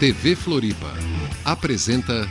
[0.00, 0.92] TV Floripa
[1.44, 2.26] apresenta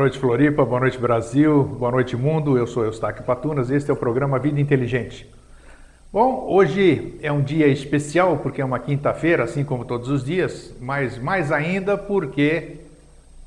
[0.00, 0.64] noite, Floripa.
[0.64, 1.62] Boa noite, Brasil.
[1.62, 2.56] Boa noite, mundo.
[2.56, 3.70] Eu sou Eustáquio Patunas.
[3.70, 5.30] Este é o programa Vida Inteligente.
[6.10, 10.74] Bom, hoje é um dia especial porque é uma quinta-feira, assim como todos os dias,
[10.80, 12.78] mas mais ainda porque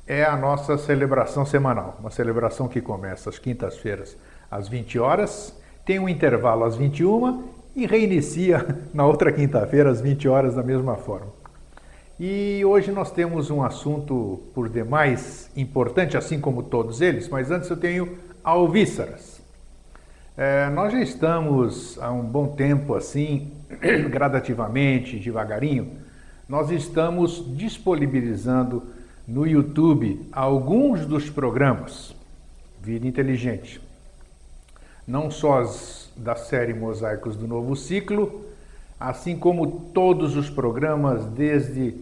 [0.06, 1.96] é a nossa celebração semanal.
[1.98, 4.16] Uma celebração que começa às quintas-feiras
[4.48, 8.64] às 20 horas, tem um intervalo às 21 e reinicia
[8.94, 11.43] na outra quinta-feira às 20 horas da mesma forma.
[12.18, 17.68] E hoje nós temos um assunto por demais importante, assim como todos eles, mas antes
[17.68, 19.42] eu tenho alvíceras.
[20.36, 23.50] É, nós já estamos há um bom tempo assim,
[24.10, 25.92] gradativamente, devagarinho,
[26.48, 28.84] nós estamos disponibilizando
[29.26, 32.14] no YouTube alguns dos programas
[32.80, 33.80] Vida Inteligente.
[35.06, 38.43] Não só as da série Mosaicos do Novo Ciclo,
[38.98, 41.94] assim como todos os programas desde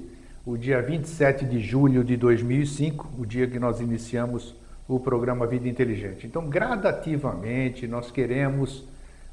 [0.45, 4.55] o dia 27 de julho de 2005, o dia que nós iniciamos
[4.89, 6.27] o programa Vida Inteligente.
[6.27, 8.85] Então, gradativamente, nós queremos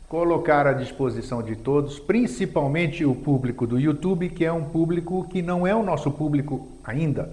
[0.07, 5.41] colocar à disposição de todos, principalmente o público do YouTube, que é um público que
[5.41, 7.29] não é o nosso público ainda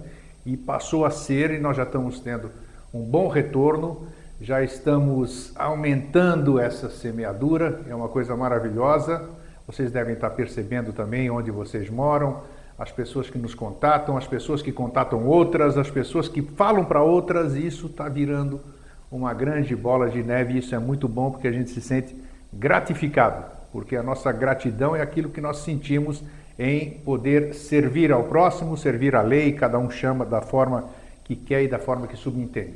[0.47, 2.49] e passou a ser, e nós já estamos tendo
[2.93, 4.07] um bom retorno,
[4.39, 9.27] já estamos aumentando essa semeadura, é uma coisa maravilhosa.
[9.67, 12.41] Vocês devem estar percebendo também onde vocês moram,
[12.79, 17.03] as pessoas que nos contatam, as pessoas que contatam outras, as pessoas que falam para
[17.03, 18.61] outras, e isso está virando
[19.11, 22.15] uma grande bola de neve e isso é muito bom porque a gente se sente
[22.53, 26.23] gratificado, porque a nossa gratidão é aquilo que nós sentimos
[26.57, 30.85] em poder servir ao próximo, servir à lei, cada um chama da forma
[31.23, 32.73] que quer e da forma que subentende.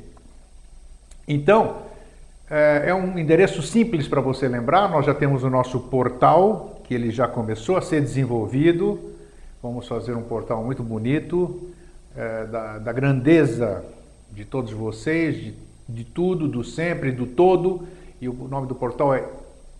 [1.27, 1.77] Então,
[2.49, 7.09] é um endereço simples para você lembrar, nós já temos o nosso portal, que ele
[7.09, 8.99] já começou a ser desenvolvido,
[9.63, 11.71] vamos fazer um portal muito bonito,
[12.13, 13.81] é, da, da, grandeza
[14.29, 15.53] de todos vocês, de,
[15.87, 17.87] de tudo, do sempre, do todo,
[18.19, 19.23] e o nome do portal é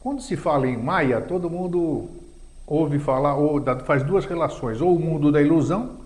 [0.00, 2.08] Quando se fala em Maia, todo mundo
[2.66, 5.98] ouve falar, ou faz duas relações, ou o mundo da ilusão,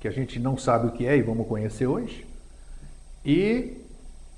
[0.00, 2.26] que a gente não sabe o que é e vamos conhecer hoje,
[3.24, 3.78] e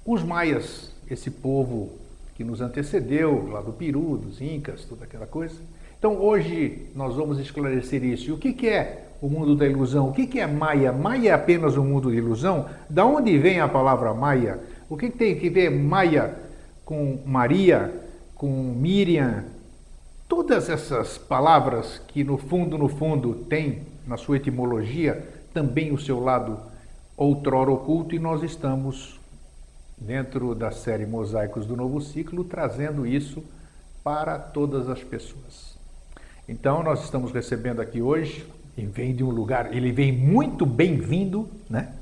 [0.04, 1.90] os maias, esse povo
[2.34, 5.55] que nos antecedeu, lá do Peru, dos Incas, toda aquela coisa.
[5.99, 8.29] Então hoje nós vamos esclarecer isso.
[8.29, 10.08] E o que, que é o mundo da ilusão?
[10.08, 10.93] O que, que é Maia?
[10.93, 12.67] Maia é apenas um mundo de ilusão?
[12.90, 14.58] Da onde vem a palavra Maia?
[14.90, 16.34] O que, que tem que ver Maia
[16.84, 18.05] com Maria?
[18.34, 19.44] com Miriam,
[20.34, 26.19] todas essas palavras que no fundo, no fundo, tem na sua etimologia também o seu
[26.19, 26.58] lado
[27.16, 29.20] outrora oculto e nós estamos
[29.96, 33.44] dentro da série Mosaicos do Novo Ciclo trazendo isso
[34.02, 35.78] para todas as pessoas.
[36.48, 38.44] Então nós estamos recebendo aqui hoje,
[38.76, 41.92] e vem de um lugar, ele vem muito bem-vindo, né?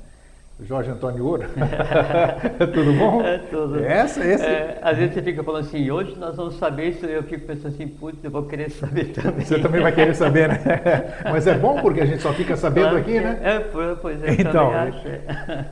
[0.65, 1.43] Jorge Antônio Ouro.
[2.73, 3.21] tudo bom?
[3.21, 3.83] É tudo.
[3.83, 4.45] Essa, esse.
[4.45, 7.73] É, às vezes você fica falando assim, hoje nós vamos saber isso, eu fico pensando
[7.73, 9.45] assim, putz, eu vou querer saber também.
[9.45, 10.59] Você também vai querer saber, né?
[11.29, 13.39] Mas é bom porque a gente só fica sabendo Claro aqui, né?
[13.43, 15.07] É, pois é, Então, acho.
[15.07, 15.21] é.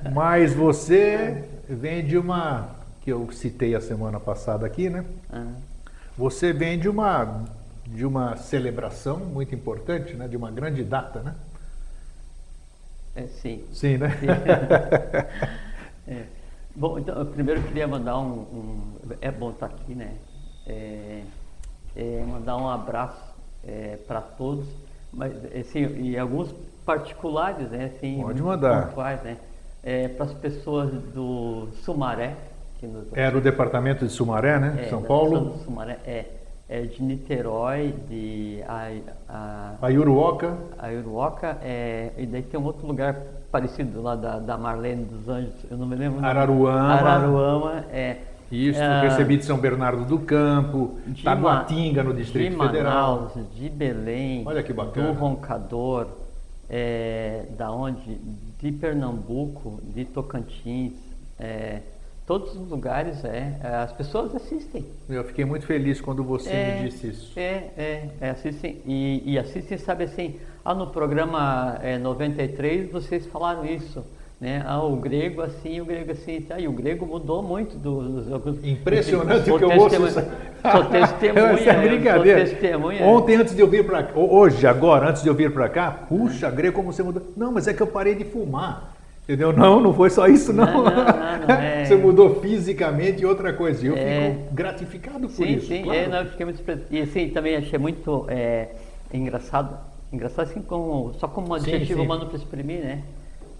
[0.14, 2.70] Mas você vem de uma,
[3.02, 5.06] que eu citei a semana passada aqui, né?
[5.32, 5.46] Ah,
[6.18, 7.44] Você vem de uma,
[7.88, 10.28] de uma celebração muito importante, né?
[10.28, 11.34] De uma grande data, né?
[13.16, 13.64] É, sim.
[13.72, 14.10] Sim, né?
[16.08, 16.24] É.
[16.76, 20.16] Bom, então, eu primeiro queria mandar um, um- É bom estar aqui, né?
[20.66, 21.22] É,
[21.96, 23.32] é, mandar um abraço
[24.08, 24.66] para todos,
[25.14, 26.54] mas assim, e alguns
[26.86, 27.92] particulares, né?
[27.96, 28.88] Assim, Pode mandar.
[28.88, 29.38] pontuais, né?
[30.16, 32.36] para as pessoas do Sumaré,
[32.80, 34.76] que nos Era o departamento de Sumaré, né?
[34.86, 35.40] é, São Paulo.
[35.40, 36.26] do Sumaré, é,
[36.72, 38.90] é de Niterói, de a,
[39.28, 40.56] a, A Iuruoca.
[40.80, 43.16] a Uruoca, é, e daí tem um outro lugar
[43.52, 46.26] parecido lá da, da Marlene dos Anjos, eu não me lembro.
[46.26, 46.94] Araruama.
[46.94, 48.18] Araruama, é.
[48.50, 53.16] Isso, é, recebi de São Bernardo do Campo, de Taguatinga, no Ma- Distrito de Federal.
[53.16, 55.08] Manaus, de Belém, Olha que bacana.
[55.08, 56.08] do Roncador,
[56.70, 58.16] é, da onde?
[58.62, 60.94] De Pernambuco, de Tocantins,
[61.40, 61.80] é,
[62.32, 64.86] todos os lugares, é, as pessoas assistem.
[65.10, 67.34] Eu fiquei muito feliz quando você me disse isso.
[67.38, 68.78] É, é, é, assistem.
[68.86, 74.02] E, e assistem, sabe assim, ah, no programa é, 93 vocês falaram isso.
[74.40, 74.64] Né?
[74.66, 76.40] Ah, o grego assim, o grego assim.
[76.40, 78.28] Tá, e o grego mudou muito dos.
[78.28, 79.96] dos Impressionante o que eu ouço.
[80.08, 80.24] isso.
[80.72, 81.48] Sou testemunha.
[81.48, 82.46] Essa é brincadeira.
[82.46, 83.04] Testemunha.
[83.04, 85.92] Ontem, antes de eu vir para cá, hoje, agora, antes de eu vir para cá,
[86.08, 87.22] puxa, grego, como você mudou.
[87.36, 89.01] Não, mas é que eu parei de fumar.
[89.24, 89.54] Entendeu?
[89.54, 90.66] Não, não foi só isso, não.
[90.66, 90.92] Não, não,
[91.48, 91.86] não, é.
[91.86, 93.86] Você mudou fisicamente e outra coisa.
[93.86, 94.32] E eu É.
[94.32, 95.68] fico gratificado por Sim, isso.
[95.68, 96.00] sim, claro.
[96.00, 96.64] é, não, eu fiquei muito.
[96.90, 98.70] E assim, também achei muito é,
[99.14, 99.78] engraçado,
[100.12, 102.06] engraçado assim como, só como um adjetivo sim.
[102.06, 103.04] humano para exprimir, né?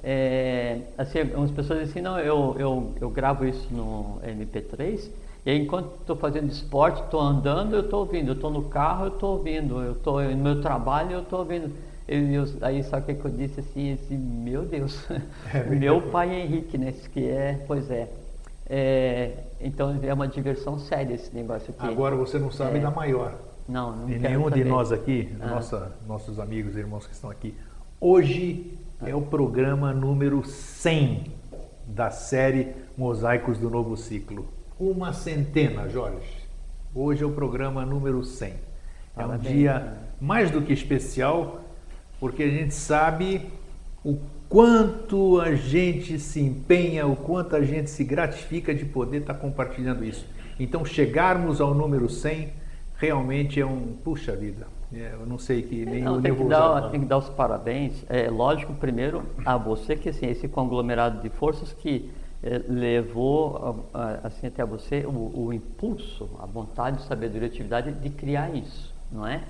[0.04, 5.10] É, assim, algumas pessoas dizem assim, não, eu, eu, eu gravo isso no MP3,
[5.46, 9.06] e aí enquanto estou fazendo esporte, estou andando, eu estou ouvindo, eu estou no carro,
[9.06, 11.72] eu estou ouvindo, eu estou no meu trabalho, eu estou ouvindo.
[12.14, 15.08] E eu- aí sabe o que, eu disse assim, assim, meu Deus,
[15.54, 16.90] É meu pai Henrique, né?
[16.90, 18.10] Esse que é, pois é.
[18.70, 21.88] É, então é uma diversão séria esse negócio aqui.
[21.88, 22.82] Agora você não sabe É.
[22.82, 23.34] da maior.
[23.68, 24.66] não, não E nenhum de saber.
[24.66, 25.48] nós aqui, Ah.
[25.48, 27.56] nossa, nossos amigos e irmãos que estão aqui,
[28.00, 31.32] hoje é o programa número 100
[31.88, 34.48] da série Mosaicos do Novo Ciclo.
[34.80, 36.42] Uma centena, Jorge.
[36.94, 38.54] Hoje é o programa número 100.
[39.18, 39.98] É um dia né?
[40.20, 41.61] mais do que especial,
[42.22, 43.42] porque a gente sabe
[44.06, 49.34] o quanto a gente se empenha, o quanto a gente se gratifica de poder estar
[49.34, 50.26] compartilhando isso.
[50.60, 52.54] Então, chegarmos ao número 100
[52.98, 53.98] realmente é um.
[54.04, 57.06] Puxa vida, é, eu não sei que nem Não, eu tem, que dar, tem que
[57.08, 58.06] dar os parabéns.
[58.10, 62.12] É lógico, primeiro, a você, que assim, esse conglomerado de forças que
[62.44, 68.10] eh, levou a- a- assim, até você o, o impulso, a vontade, sabedoria, atividade de
[68.10, 69.42] criar isso, não é?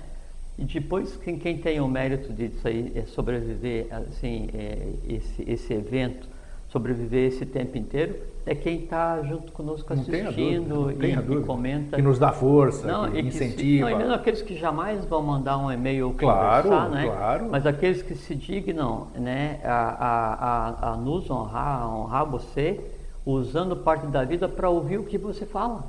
[0.62, 5.74] E depois, quem, quem tem o mérito disso aí é sobreviver assim, é, esse, esse
[5.74, 6.28] evento,
[6.68, 8.14] sobreviver esse tempo inteiro,
[8.46, 11.96] é quem está junto conosco Não assistindo dúvida, não e, comenta.
[11.96, 13.90] Que nos dá força, Não, que que se- incentiva.
[13.90, 17.06] não, e mesmo aqueles que jamais vão mandar um e-mail ou Claro, conversar, né?
[17.06, 17.48] claro.
[17.50, 22.78] Mas aqueles que se dignam né, a, a, a, a nos honrar, a honrar você,
[23.26, 25.82] usando parte da vida para ouvir o que você fala.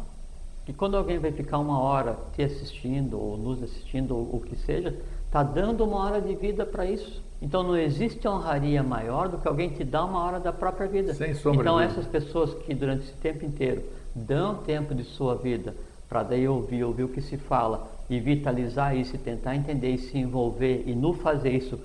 [0.67, 4.55] E quando alguém vai ficar uma hora te assistindo, ou nos assistindo, ou o que
[4.55, 7.21] seja, está dando uma hora de vida para isso.
[7.41, 11.13] Então não existe honraria maior do que alguém te dar uma hora da própria vida.
[11.13, 13.83] Sem sombra de então essas pessoas que durante esse tempo inteiro
[14.15, 15.75] dão tempo de sua vida
[16.07, 19.97] para daí ouvir, ouvir o que se fala e vitalizar isso e tentar entender e
[19.97, 21.79] se envolver e no fazer isso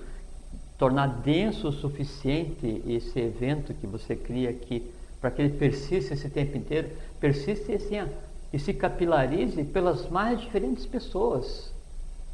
[0.77, 6.29] tornar denso o suficiente esse evento que você cria aqui para que ele persista esse
[6.29, 6.87] tempo inteiro,
[7.19, 8.05] persista e assim, ó,
[8.51, 11.71] e se capilarize pelas mais diferentes pessoas.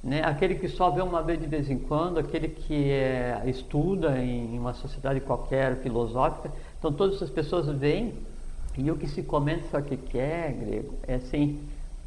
[0.03, 0.22] Né?
[0.24, 4.57] Aquele que só vê uma vez de vez em quando, aquele que é, estuda em
[4.57, 6.51] uma sociedade qualquer filosófica.
[6.77, 8.13] Então todas essas pessoas vêm
[8.77, 10.93] e o que se comenta, sabe o que é, grego?
[11.07, 11.60] É assim,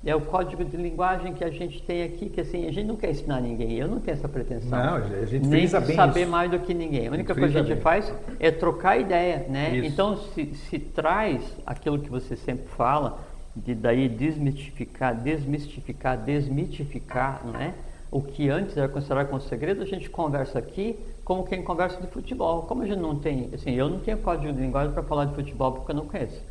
[0.05, 2.95] é o código de linguagem que a gente tem aqui, que assim, a gente não
[2.95, 4.79] quer ensinar ninguém, eu não tenho essa pretensão.
[4.79, 6.31] Não, a gente Nem frisa bem saber isso.
[6.31, 7.09] mais do que ninguém.
[7.09, 7.83] A única coisa que a gente bem.
[7.83, 9.77] faz é trocar ideia, né?
[9.77, 9.87] Isso.
[9.89, 13.19] Então se, se traz aquilo que você sempre fala,
[13.65, 17.75] de daí desmistificar, desmistificar, desmitificar, não é?
[18.11, 22.07] O que antes era considerado como segredo, a gente conversa aqui como quem conversa de
[22.07, 22.63] futebol.
[22.63, 25.35] Como a gente não tem, assim, eu não tenho código de linguagem para falar de
[25.35, 26.43] futebol porque eu não conheço.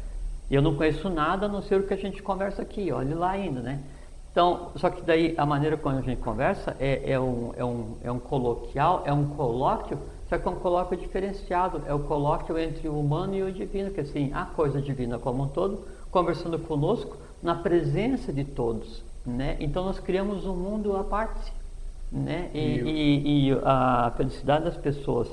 [0.52, 3.32] Eu não conheço nada a não ser o que a gente conversa aqui, olhe lá
[3.32, 3.80] ainda, né?
[4.32, 7.98] Então, só que daí a maneira como a gente conversa é, é, um, é, um,
[8.04, 9.98] é um coloquial, é um colóquio
[10.30, 13.92] só que é um colóquio diferenciado, é o colóquio entre o humano e o divino,
[13.92, 19.56] que assim, a coisa divina como um todo, conversando conosco na presença de todos, né?
[19.60, 21.54] Então nós criamos um mundo à parte,
[22.12, 22.50] né?
[22.54, 25.30] E, e, e a felicidade das pessoas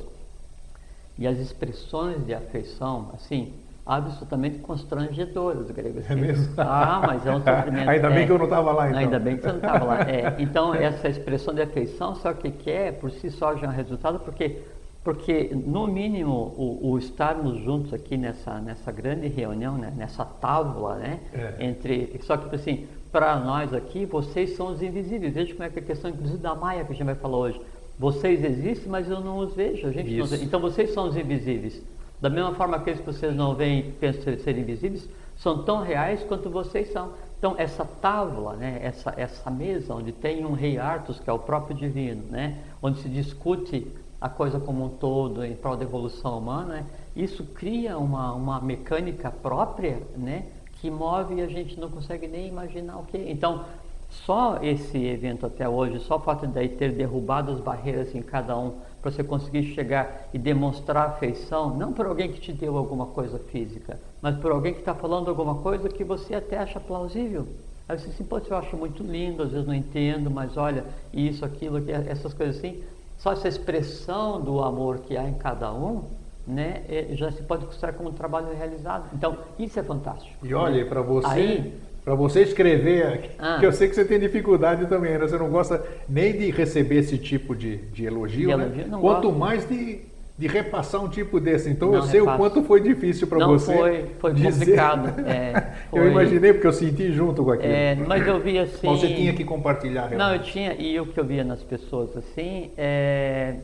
[1.19, 3.53] e as expressões de afeição, assim,
[3.87, 6.01] absolutamente constrangedoras, grego.
[6.01, 6.13] Assim.
[6.13, 6.55] É mesmo?
[6.57, 7.89] Ah, mas é um sofrimento.
[7.89, 9.01] Ainda bem é, que eu não estava lá, então.
[9.01, 10.01] Ainda bem que você não estava lá.
[10.03, 13.71] É, então, essa expressão de afeição, só que que é, por si só já é
[13.71, 14.63] um resultado, porque,
[15.05, 20.95] porque no mínimo, o, o estarmos juntos aqui nessa, nessa grande reunião, né, nessa tábua,
[20.97, 21.57] né, É.
[21.61, 25.35] entre, só que assim, para nós aqui, vocês são os invisíveis.
[25.35, 27.37] Veja como é que é a questão, inclusive, da Maia que a gente vai falar
[27.37, 27.61] hoje.
[27.99, 29.87] Vocês existem, mas eu não os vejo.
[29.87, 31.81] A gente não então vocês são os invisíveis.
[32.21, 35.83] Da mesma forma que aqueles que vocês não veem e pensam ser- invisíveis, são tão
[35.83, 37.11] reais quanto vocês são.
[37.39, 41.39] Então essa tábua, né, essa, essa mesa onde tem um rei Artus, que é o
[41.39, 43.87] próprio divino, né, onde se discute
[44.25, 49.31] a coisa como um todo em prol da evolução humana, isso cria uma, uma mecânica
[49.31, 50.47] própria né,
[50.81, 53.19] que move e a gente não consegue nem imaginar o que.
[53.19, 53.67] Então,
[54.09, 58.57] só esse evento até hoje, só o fato de ter derrubado as barreiras em cada
[58.57, 63.05] um, para você conseguir chegar e demonstrar afeição, não por alguém que te deu alguma
[63.05, 67.47] coisa física, mas por alguém que está falando alguma coisa que você até acha plausível.
[67.87, 71.45] Aí você assim, pô, eu acho muito lindo, às vezes não entendo, mas olha, isso,
[71.45, 72.83] aquilo, aqui, essas coisas assim.
[73.25, 76.03] Só essa expressão do amor que há em cada um,
[76.47, 79.09] né, eh, já se pode considerar como um trabalho realizado.
[79.15, 80.47] Então, isso é fantástico.
[80.47, 81.73] E olha, para você, Aí-
[82.05, 83.57] para você escrever, Ah.
[83.59, 85.21] que eu sei que você tem dificuldade também, né?
[85.21, 88.65] você não gosta nem de receber esse tipo de, de elogio, De né?
[88.67, 89.39] elogio, não quanto gosto.
[89.39, 90.03] mais de,
[90.37, 91.71] de repassar um tipo desse.
[91.71, 92.35] Então Não eu sei repasso.
[92.37, 93.73] o quanto foi difícil para Não, você.
[93.77, 94.51] foi- foi dizer.
[94.53, 97.73] complicado, é, eu foi- imaginei porque eu senti junto com aquilo.
[97.73, 98.87] É, mas eu vi assim.
[98.87, 100.11] Mas você tinha que compartilhar.
[100.11, 100.53] Não, eu realmente.
[100.53, 103.57] tinha, e o que eu via nas pessoas assim, é,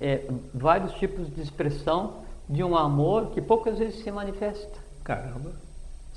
[0.00, 0.20] é,
[0.54, 2.14] vários tipos de expressão
[2.48, 4.78] de um amor que poucas vezes se manifesta.
[5.04, 5.52] Caramba.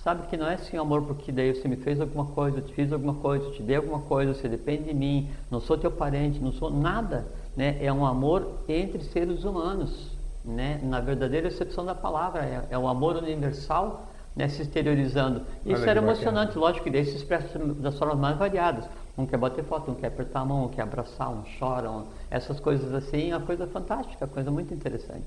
[0.04, 2.74] Sabe que não é assim amor porque daí você me fez alguma coisa, eu te
[2.74, 5.92] fiz alguma coisa, eu te dei alguma coisa, você depende de mim, não sou teu
[5.92, 7.26] parente, não sou nada.
[7.56, 7.78] Né?
[7.84, 10.12] É um amor entre seres humanos,
[10.44, 10.80] né?
[10.84, 12.42] na verdadeira excepção da palavra.
[12.44, 14.48] É, é um amor universal né?
[14.48, 15.42] se exteriorizando.
[15.66, 18.86] Isso Olha era emocionante, lógico que daí se expressa das formas mais variadas.
[19.18, 22.06] Um quer bater foto, um quer apertar a mão, um quer abraçar, um chora, um-
[22.30, 25.26] essas coisas assim, é uma coisa fantástica, coisa muito interessante.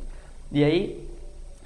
[0.51, 1.07] E aí,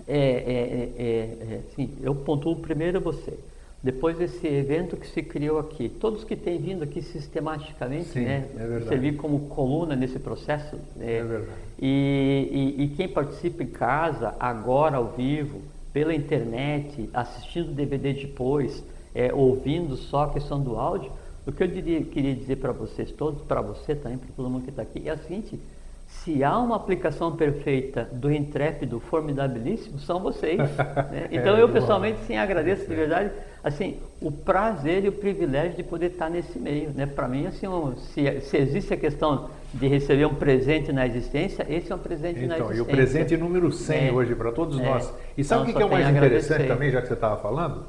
[0.06, 3.38] é, é, é, assim, eu pontuo primeiro você.
[3.80, 8.48] Depois desse evento que se criou aqui, todos que têm vindo aqui sistematicamente, Sim, né,
[8.56, 10.76] é servir como coluna nesse processo.
[11.00, 11.46] É verdade.
[11.80, 15.60] E, e, e quem participa em casa, agora ao vivo,
[15.92, 21.12] pela internet, assistindo DVD depois, é, ouvindo só a questão do áudio,
[21.46, 24.64] o que eu diria, queria dizer para vocês todos, para você também, para todo mundo
[24.64, 25.58] que está aqui, é o seguinte:
[26.06, 30.58] se há uma aplicação perfeita do intrépido formidabilíssimo, são vocês.
[31.10, 31.28] né?
[31.30, 31.74] Então É, eu bom.
[31.74, 33.30] pessoalmente sim agradeço de verdade,
[33.68, 37.06] assim, o prazer e o privilégio de poder estar nesse meio, né?
[37.06, 41.66] Para mim, assim, um- se, se existe a questão de receber um presente na existência,
[41.68, 42.82] esse é um presente na Então, e existência.
[42.82, 44.12] o presente número 100 É.
[44.12, 44.82] hoje para todos É.
[44.84, 45.12] nós.
[45.36, 47.36] E sabe Então, o que que é o mais interessante também, já que você estava
[47.36, 47.84] falando?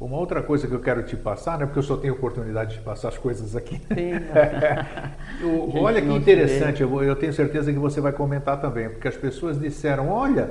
[0.00, 2.80] Uma outra coisa que eu quero te passar, né, porque eu só tenho oportunidade de
[2.82, 3.76] passar as coisas aqui.
[3.76, 4.12] Sim.
[5.42, 9.08] O- olha que interessante, eu, vou- eu tenho certeza que você vai comentar também, porque
[9.08, 10.50] as pessoas disseram: olha,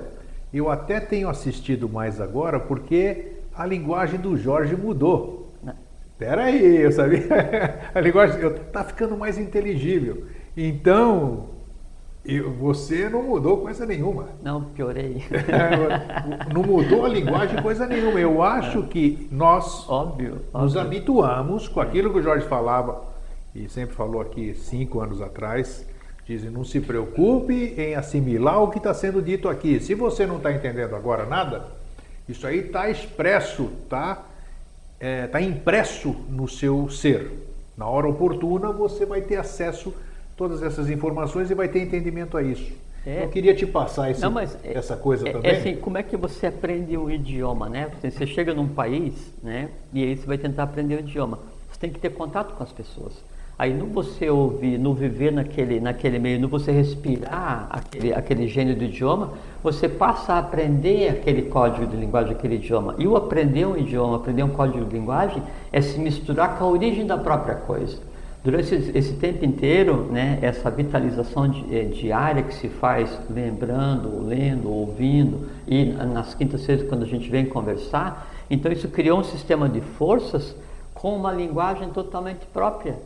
[0.53, 5.53] eu até tenho assistido mais agora porque a linguagem do Jorge mudou.
[6.11, 7.21] Espera aí, eu sabia.
[7.93, 10.25] A linguagem está ficando mais inteligível.
[10.55, 11.49] Então,
[12.23, 14.29] eu- você não mudou coisa nenhuma.
[14.41, 15.23] Não, piorei.
[16.53, 18.19] não mudou a linguagem coisa nenhuma.
[18.19, 20.35] Eu acho que nós óbvio.
[20.53, 20.81] nos óbvio.
[20.81, 23.01] habituamos com aquilo que o Jorge falava
[23.53, 25.85] e sempre falou aqui cinco anos atrás.
[26.25, 29.79] Dizem, não se preocupe em assimilar o que está sendo dito aqui.
[29.81, 31.65] Se você não está entendendo agora nada,
[32.27, 34.25] isso aí está expresso, está
[34.99, 37.31] é, tá impresso no seu ser.
[37.77, 42.37] Na hora oportuna você vai ter acesso a todas essas informações e vai ter entendimento
[42.37, 42.71] a isso.
[43.05, 43.23] É.
[43.25, 45.51] Eu queria te passar esse- Não, é- essa coisa é, também.
[45.51, 47.91] É assim, como é que você aprende um idioma, né?
[48.01, 49.13] Você, chega num país,
[49.43, 49.69] né?
[49.91, 51.39] E aí você vai tentar aprender o idioma.
[51.69, 53.13] Você tem que ter contato com as pessoas.
[53.57, 58.75] Aí no você ouvir, no viver naquele, naquele meio, no você respirar aquele, aquele gênio
[58.75, 62.95] do idioma, você passa a aprender aquele código de linguagem, aquele idioma.
[62.97, 65.41] E o aprender um idioma, aprender um código de linguagem,
[65.71, 67.97] é se misturar com a origem da própria coisa.
[68.43, 75.47] Durante esse, tempo inteiro, né, essa vitalização eh, diária que se faz lembrando, lendo, ouvindo,
[75.65, 80.53] e nas quintas-feiras quando a gente vem conversar, então isso criou um sistema de forças
[80.93, 82.97] com uma linguagem totalmente própria.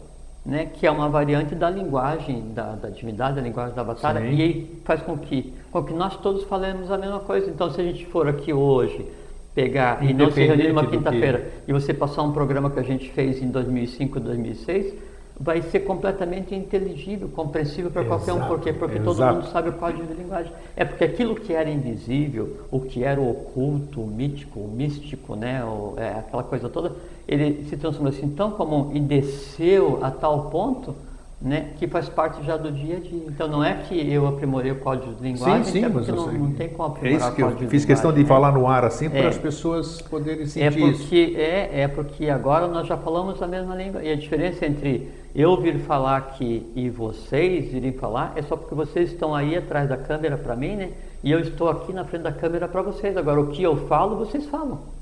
[0.47, 4.33] Né, que é uma variante da linguagem da, da divindade, da linguagem da batalha, Sim.
[4.33, 7.49] e aí faz com que, com que nós todos falemos a mesma coisa.
[7.49, 9.05] Então, se a gente for aqui hoje
[9.53, 13.09] pegar e não se reunir numa quinta-feira e você passar um programa que a gente
[13.09, 14.93] fez em 2005, 2006,
[15.39, 18.47] vai ser completamente inteligível, compreensível para qualquer um.
[18.47, 18.73] Por quê?
[18.73, 19.15] Porque Exato.
[19.15, 20.51] todo mundo sabe o código de linguagem.
[20.75, 25.35] É porque aquilo que era invisível, o que era o oculto, o mítico, o místico,
[25.35, 26.93] né, o, é, aquela coisa toda,
[27.27, 30.95] ele se transformou assim tão comum e desceu a tal ponto
[31.39, 33.23] né, que faz parte já do dia a dia.
[33.27, 36.51] Então não é que eu aprimorei o código de linguagem, sim, sim, porque não, não,
[36.53, 38.27] tem como aprimorar é isso que eu fiz questão de né?
[38.27, 41.37] falar no ar assim para é, as pessoas poderem é sentir é porque, isso.
[41.37, 45.55] É, é porque agora nós já falamos a mesma língua e a diferença entre eu
[45.61, 49.95] vir falar aqui e vocês irem falar é só porque vocês estão aí atrás da
[49.95, 50.89] câmera para mim, né?
[51.23, 53.15] E eu estou aqui na frente da câmera para vocês.
[53.15, 54.96] Agora o que eu falo, vocês falam.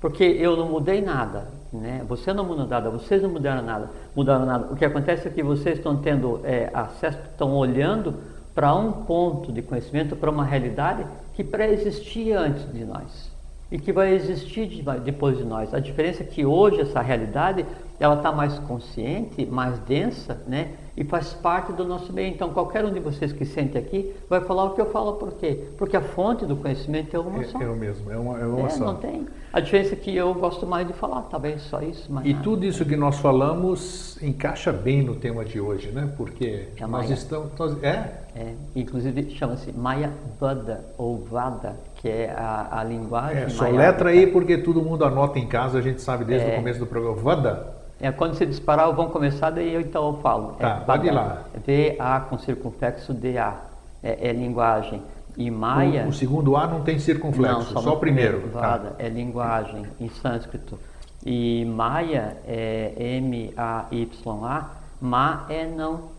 [0.00, 2.04] Porque eu não mudei nada, né?
[2.08, 4.72] Você não mudou nada, vocês não mudaram nada, mudaram nada.
[4.72, 8.14] O que acontece é que vocês estão tendo é, acesso, estão olhando
[8.54, 13.27] para um ponto de conhecimento, para uma realidade que pré-existia antes de nós
[13.70, 15.74] e que vai existir de, depois de nós.
[15.74, 17.66] A diferença é que hoje essa realidade
[18.00, 20.72] ela está mais consciente, mais densa, né?
[20.96, 22.32] E faz parte do nosso meio.
[22.32, 25.32] Então, qualquer um de vocês que sente aqui vai falar o que eu falo por
[25.32, 25.66] quê?
[25.76, 27.60] Porque a fonte do conhecimento é uma é, só.
[27.60, 28.84] É, o mesmo, é uma, é uma é, só.
[28.84, 29.26] Não tem.
[29.52, 32.08] A diferença é que eu gosto mais de falar, talvez só isso.
[32.24, 32.42] e nada.
[32.42, 36.12] tudo isso que nós falamos encaixa bem no tema de hoje, né?
[36.16, 37.50] Porque é nós estamos.
[37.58, 38.12] Nós, é?
[38.34, 38.54] é?
[38.74, 43.42] Inclusive chama-se Maya Vada ou Vada, que é a, a linguagem.
[43.42, 46.52] É, só letra aí porque todo mundo anota em casa, a gente sabe desde é,
[46.52, 47.16] o começo do programa.
[47.16, 47.66] Vada.
[48.00, 50.54] É, quando você disparar, vão começar, daí eu então eu falo.
[50.58, 51.42] É tá, é, pode lá.
[51.66, 53.56] V-A com circunflexo D-A.
[54.00, 55.02] É, é, linguagem.
[55.36, 56.04] E Maia.
[56.04, 58.40] O, o, segundo A não tem circunflexo, não, só, o primeiro.
[58.40, 58.92] primeiro tá.
[58.98, 60.78] É linguagem em sânscrito.
[61.26, 64.70] E Maia é M-A-Y-A.
[65.00, 66.10] Ma é não.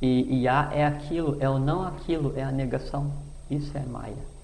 [0.00, 3.10] E, e A é aquilo, é o não aquilo, é a negação.
[3.50, 4.37] Isso é Maia.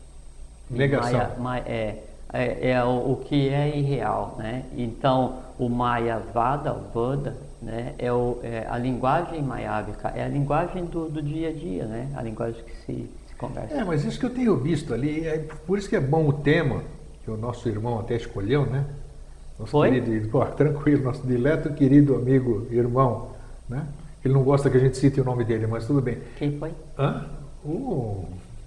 [0.78, 1.20] Negação.
[1.66, 1.96] É
[2.34, 4.64] é, é o, o, que é irreal, né?
[4.76, 7.94] Então, o Mayavada, o Vada, né?
[7.96, 12.10] É, o, é a linguagem maiávica, é a linguagem do, do, dia a dia, né?
[12.16, 13.72] A linguagem que se, se conversa.
[13.72, 16.32] É, mas isso que eu tenho visto ali, é por isso que é bom o
[16.32, 16.82] tema,
[17.24, 18.84] que o nosso irmão até escolheu, né?
[19.56, 19.92] Nosso Foi?
[19.92, 23.30] Querido, pô, tranquilo, nosso dileto querido amigo, irmão,
[23.68, 23.86] né?
[24.24, 26.18] Ele não gosta que a gente cite o nome dele, mas tudo bem.
[26.36, 26.72] Quem foi?
[26.98, 27.26] Hã?
[27.64, 28.24] Uh,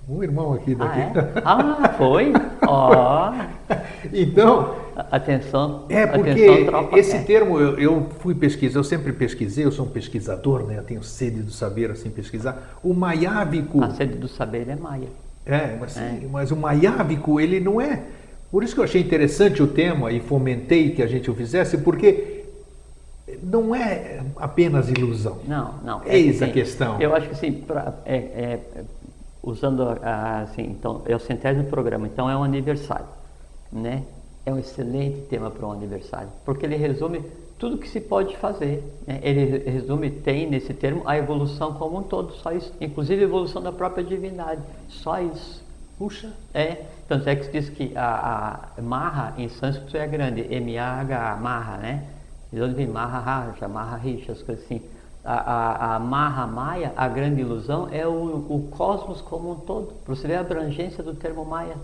[0.10, 1.00] um irmão aqui daqui.
[1.00, 1.42] Ah, é?
[1.44, 2.32] ah foi?
[2.66, 3.32] Ó.
[3.32, 3.74] Oh.
[4.14, 4.76] então.
[5.12, 5.86] Atenção.
[5.90, 9.90] É porque atenção, esse termo eu, eu, fui pesquisar, eu sempre pesquisei, eu sou um
[9.90, 10.78] pesquisador, né?
[10.80, 12.80] Eu tenho sede do saber, assim, pesquisar.
[12.84, 13.84] O maiábico.
[13.84, 15.08] A sede do saber é maia.
[15.46, 16.22] É, mas, é.
[16.32, 18.04] mas o maiábico, ele não é.
[18.52, 21.78] Por isso que eu achei interessante o tema e fomentei que a gente o fizesse,
[21.78, 22.44] porque
[23.44, 25.40] não é apenas ilusão.
[25.48, 26.02] Não, não.
[26.06, 27.00] Eis é a questão.
[27.00, 28.60] Eu acho que assim, pra, é, é,
[29.48, 29.82] usando
[30.44, 33.08] assim, então é o centésimo programa, então é um aniversário,
[33.72, 34.04] né?
[34.46, 37.24] É um excelente tema para um aniversário, porque ele resume
[37.58, 38.84] tudo que se pode fazer.
[39.06, 39.20] Né?
[39.24, 43.62] Ele resume, tem nesse termo a evolução como um todo, só isso, inclusive a evolução
[43.62, 45.66] da própria divindade, só isso.
[45.98, 46.32] Puxa.
[46.54, 51.38] É, tanto é que se diz que a, a Maha em sânscrito é grande, M-A-H,
[51.42, 52.04] Maha, né?
[52.54, 54.82] De onde vem Maha Raja, Maha Risha, as coisas assim
[55.28, 59.94] a, a, a Maha Maya, a grande ilusão, é o, o cosmos como um todo.
[60.08, 61.76] Você ver a abrangência do termo Maya.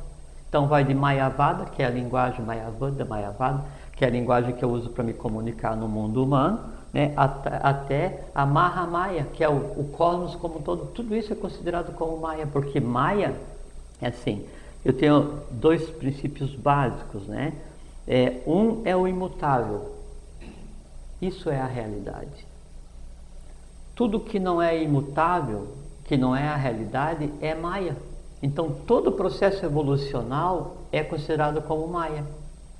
[0.47, 3.65] Então vai de Mayavada, que é a linguagem Mayavada, Mayavada,
[3.97, 6.61] que é a linguagem que eu uso para me comunicar no mundo humano,
[6.93, 10.85] né, até, a Maha Maya, que é o, o, cosmos como um todo.
[10.93, 13.35] Tudo isso é considerado como Maya, porque Maya
[14.01, 14.45] é assim.
[14.85, 17.53] Eu tenho dois princípios básicos, né?
[18.07, 19.95] É, um é o imutável.
[21.21, 22.52] Isso é a realidade.
[23.95, 25.67] Tudo que não é imutável,
[26.05, 27.95] que não é a realidade, é Maia.
[28.41, 32.25] Então, todo o processo evolucional é considerado como Maia,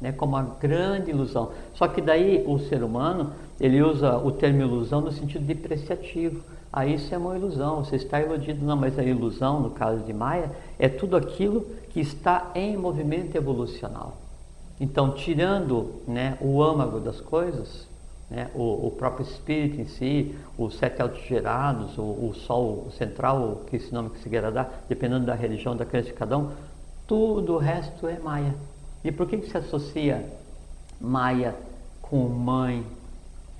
[0.01, 1.51] né, como uma grande ilusão.
[1.73, 6.43] Só que daí o ser humano, ele usa o termo ilusão no sentido depreciativo.
[6.71, 8.65] Ah, isso é uma ilusão, você está iludido.
[8.65, 13.35] Não, mas a ilusão, no caso de Maia, é tudo aquilo que está em movimento
[13.35, 14.17] evolucional.
[14.81, 17.87] Então, tirando né, o âmago das coisas,
[18.29, 18.49] né?
[18.55, 23.93] O, o, próprio espírito em si, os sete autogerados, o, o sol central, que esse
[23.93, 26.49] nome que se queira dar, dependendo da religião, da crença de cada um,
[27.07, 28.55] tudo o resto é Maia.
[29.03, 30.25] E por que, que se associa
[30.99, 31.53] Maia
[32.01, 32.85] com mãe?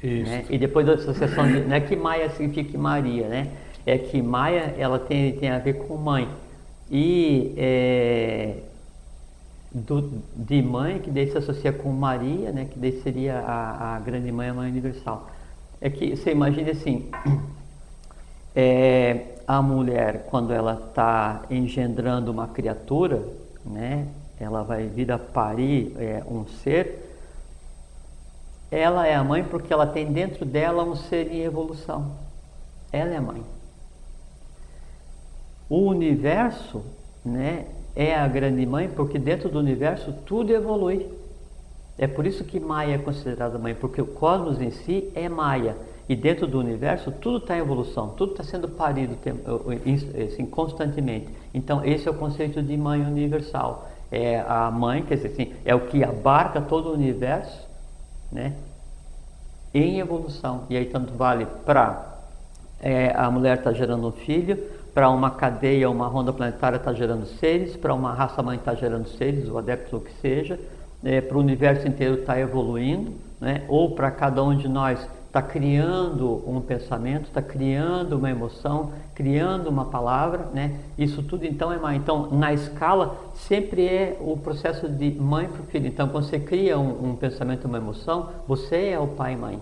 [0.01, 0.45] Né?
[0.49, 3.51] E depois da associação, de, não é que Maia signifique Maria, né?
[3.85, 6.27] É que Maia ela tem, tem a ver com mãe.
[6.91, 8.55] E é,
[9.73, 13.99] do, de mãe, que daí se associa com Maria, né, que daí seria a, a
[13.99, 15.29] grande mãe, a mãe universal.
[15.81, 17.09] É que você imagine assim,
[18.55, 23.23] é, a mulher quando ela está engendrando uma criatura,
[23.65, 24.07] né,
[24.39, 27.09] ela vai vir a parir é, um ser,
[28.69, 32.15] ela é a mãe porque ela tem dentro dela um ser em evolução.
[32.91, 33.43] Ela é a mãe.
[35.69, 36.83] O universo,
[37.23, 41.07] né, é a grande mãe porque dentro do universo tudo evolui.
[41.97, 45.75] É por isso que Maia é considerada mãe, porque o cosmos em si é Maia.
[46.09, 49.15] E dentro do universo tudo está em evolução, tudo está sendo parido
[50.25, 51.29] assim, constantemente.
[51.53, 53.89] Então esse é o conceito de mãe universal.
[54.11, 57.67] É a mãe, quer dizer assim, é o que abarca todo o universo,
[58.31, 58.53] né?
[59.73, 60.65] Em evolução.
[60.69, 62.13] E aí tanto vale para
[62.79, 64.61] é, a mulher estar tá gerando um filho,
[64.93, 69.07] para uma cadeia, uma ronda planetária está gerando seres, para uma raça mãe está gerando
[69.07, 70.59] seres, o adepto o que seja,
[71.03, 73.63] é, para o universo inteiro está evoluindo, né?
[73.67, 79.67] ou para cada um de nós está criando um pensamento, está criando uma emoção, criando
[79.67, 80.77] uma palavra, né?
[80.95, 81.97] Isso tudo então é mãe.
[81.97, 85.87] Então, na escala, sempre é o processo de mãe para o filho.
[85.87, 89.59] Então, quando você cria um, um pensamento, uma emoção, você é o pai e mãe.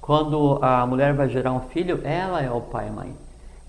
[0.00, 3.27] Quando a mulher vai gerar um filho, ela é o pai e mãe.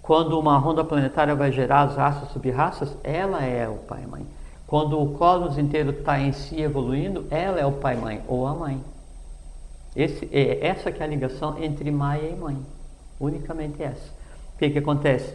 [0.10, 4.26] Quando uma ronda planetária vai gerar as raças sub-raças, ela é o pai e mãe.
[4.66, 8.48] Quando o cosmos inteiro está em si evoluindo, ela é o pai e mãe, ou
[8.48, 8.84] a mãe.
[9.96, 12.58] Esse, é, essa que é a ligação entre Maia e mãe.
[13.20, 14.10] Unicamente essa.
[14.56, 15.32] O que, que acontece?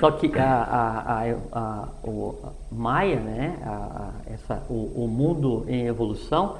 [0.00, 2.38] Só que a, a, a, o
[2.72, 3.58] Maia, né,
[4.32, 6.56] essa, o, o, mundo em evolução,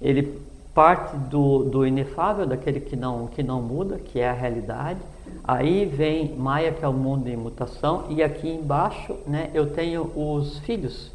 [0.00, 0.40] ele
[0.72, 4.98] parte do, do inefável, daquele que não, que não muda, que é a realidade,
[5.44, 10.10] Aí vem Maia, que é o mundo em mutação, e aqui embaixo né, eu tenho
[10.14, 11.12] os filhos,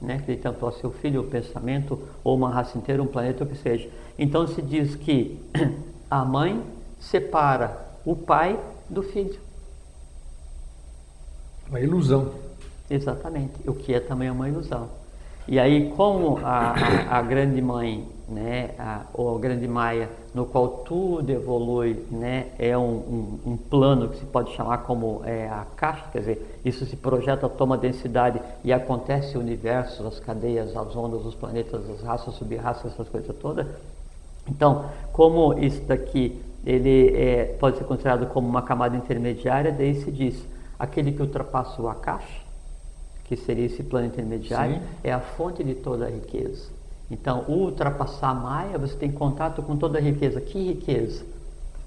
[0.00, 3.44] né, que tanto pode ser o filho, o pensamento, ou uma raça inteira, um planeta,
[3.44, 3.88] o que seja.
[4.18, 5.40] Então se diz que
[6.10, 6.62] a mãe
[6.98, 8.58] separa o pai
[8.88, 9.38] do filho.
[11.68, 12.32] Uma ilusão.
[12.88, 14.88] Exatamente, o que é também uma ilusão.
[15.48, 16.74] E aí, como a,
[17.18, 22.76] a grande mãe, né, a, ou a grande Maia, no qual tudo evolui, né, é
[22.76, 26.84] um, um, um, plano que se pode chamar como é, a caixa, quer dizer, isso
[26.86, 32.02] se projeta, toma densidade e acontece o universo, as cadeias, as ondas, os planetas, as
[32.02, 33.66] raças, sub-raças, essas coisas todas.
[34.48, 40.10] Então, como isso daqui ele é, pode ser considerado como uma camada intermediária, daí se
[40.10, 40.44] diz,
[40.76, 42.44] aquele que ultrapassa o Akash,
[43.24, 44.82] que seria esse plano intermediário, Sim.
[45.04, 46.75] é a fonte de toda a riqueza.
[47.10, 50.40] Então, ultrapassar a Maia, você tem contato com toda a riqueza.
[50.40, 51.24] Que riqueza?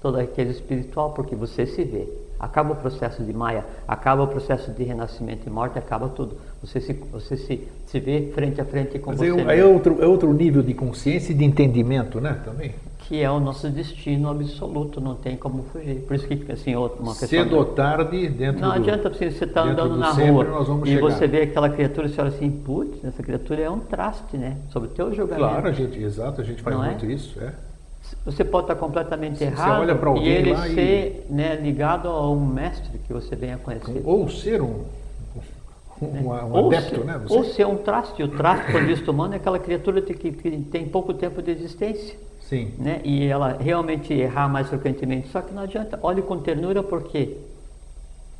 [0.00, 2.08] Toda a riqueza espiritual, porque você se vê.
[2.38, 6.38] Acaba o processo de Maia, acaba o processo de renascimento e morte, acaba tudo.
[6.62, 9.40] Você se, você se, se vê frente a frente com Mas você.
[9.42, 12.40] É, é, outro, é outro nível de consciência e de entendimento, né?
[12.42, 12.72] Também
[13.10, 15.96] que é o nosso destino absoluto, não tem como fugir.
[16.02, 19.62] Por isso que assim, uma questão Cedo ou tarde, dentro Não do, adianta você estar
[19.62, 20.46] andando na rua
[20.84, 21.00] e chegar.
[21.00, 24.58] você vê aquela criatura e você olha assim, putz, essa criatura é um traste, né?
[24.68, 25.40] Sobre o teu julgamento.
[25.40, 26.90] Claro, a gente, exato, a gente faz não é?
[26.90, 27.08] muito é?
[27.08, 27.52] isso, é.
[28.26, 31.32] Você pode estar completamente você errado e ele ser e...
[31.34, 34.02] né, ligado a um mestre que você venha conhecer.
[34.04, 34.84] Ou ser um,
[36.00, 36.20] um, né?
[36.22, 37.18] um ou adepto, né?
[37.24, 37.34] Você...
[37.34, 38.22] Ou ser um traste.
[38.22, 42.29] O traste, por visto humano, é aquela criatura que, que tem pouco tempo de existência.
[42.50, 42.72] Sim.
[42.76, 43.00] Né?
[43.04, 45.28] E ela realmente errar mais frequentemente.
[45.28, 45.98] Só que não adianta.
[46.02, 47.36] Olhe com ternura porque,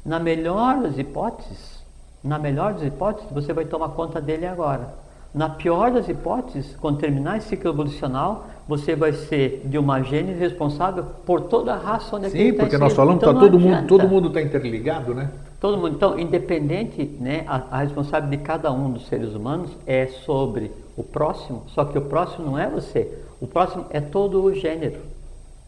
[0.05, 1.81] na melhor das hipóteses,
[2.23, 4.92] na melhor das hipóteses, você vai tomar conta dele agora.
[5.33, 10.33] Na pior das hipóteses, quando terminar esse ciclo evolucional, você vai ser de uma gene
[10.33, 13.61] responsável por toda a raça onde Sim, é que porque nós falamos então, tá todo
[13.61, 15.31] mundo, todo mundo está interligado, né?
[15.61, 15.94] Todo mundo.
[15.94, 21.03] Então, independente, né, a, a responsabilidade de cada um dos seres humanos é sobre o
[21.03, 23.11] próximo, só que o próximo não é você.
[23.40, 25.00] O próximo é todo o gênero.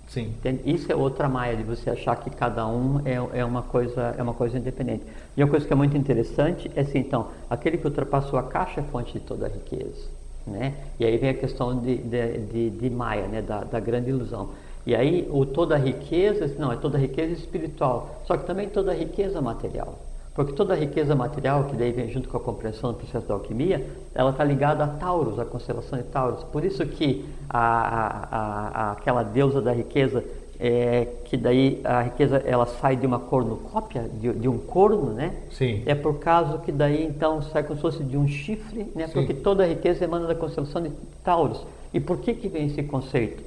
[0.09, 0.25] Sim.
[0.25, 0.61] Entende?
[0.67, 4.23] Isso é outra maia de você achar que cada um é, é, uma coisa, é
[4.23, 5.05] uma coisa independente.
[5.35, 8.81] E uma coisa que é muito interessante é assim, então, aquele que ultrapassou a caixa
[8.81, 10.07] é fonte de toda a riqueza.
[10.47, 10.75] Né?
[11.01, 13.41] E aí vem a questão de, de, de, de Maia, né?
[13.41, 14.51] da, da grande ilusão.
[14.85, 18.69] E aí o toda a riqueza, não, é toda a riqueza espiritual, só que também
[18.69, 19.99] toda a riqueza material.
[20.35, 23.35] Porque toda a riqueza material, que daí vem junto com a compreensão do processo da
[23.35, 26.43] alquimia, ela está ligada a Taurus, a constelação de Taurus.
[26.45, 30.25] Por isso que a, a, a, aquela deusa da riqueza,
[30.59, 35.35] é, que daí a riqueza ela sai de uma cornucópia, de, de um corno, né?
[35.51, 35.83] Sim.
[35.85, 39.09] É por causa que daí então sai como se fosse de um chifre, né?
[39.09, 39.13] Sim.
[39.13, 40.93] Porque toda a riqueza emana da constelação de
[41.23, 41.63] Taurus.
[41.93, 43.43] E por que que vem esse conceito?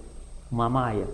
[0.51, 1.07] Uma maia.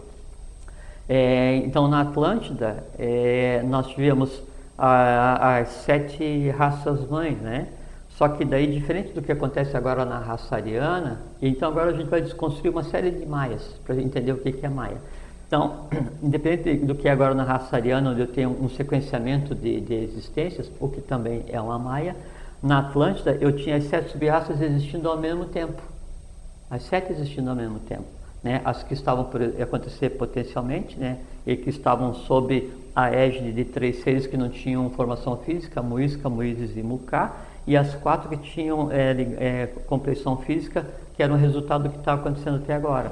[1.08, 4.42] É, então na Atlântida é, nós tivemos
[4.84, 7.68] as sete raças mães, né?
[8.10, 12.10] Só que daí, diferente do que acontece agora na raça ariana, então agora a gente
[12.10, 14.98] vai desconstruir uma série de maias para entender o que, que é maia.
[15.48, 15.88] Então,
[16.22, 19.94] independente do que é agora na raça ariana, onde eu tenho um sequenciamento de, de
[19.94, 22.16] existências, o que também é uma maia,
[22.62, 25.82] na Atlântida eu tinha as sete subraças existindo ao mesmo tempo.
[26.70, 28.06] As sete existindo ao mesmo tempo.
[28.44, 28.62] Né?
[28.66, 31.20] As que estavam por acontecer potencialmente, né?
[31.46, 36.30] e que estavam sob a égide de três seres que não tinham formação física, Muisca,
[36.30, 37.34] Muízes e Muká,
[37.66, 42.22] e as quatro que tinham é, é, compreensão física, que era resultado do que estava
[42.22, 43.12] acontecendo até agora.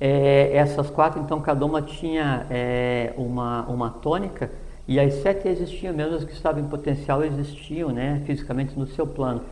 [0.00, 4.50] É, essas quatro, então, cada uma tinha é, uma, uma tônica
[4.86, 9.06] e as sete existiam, mesmo as que estavam em potencial existiam, né, fisicamente no seu
[9.06, 9.42] plano.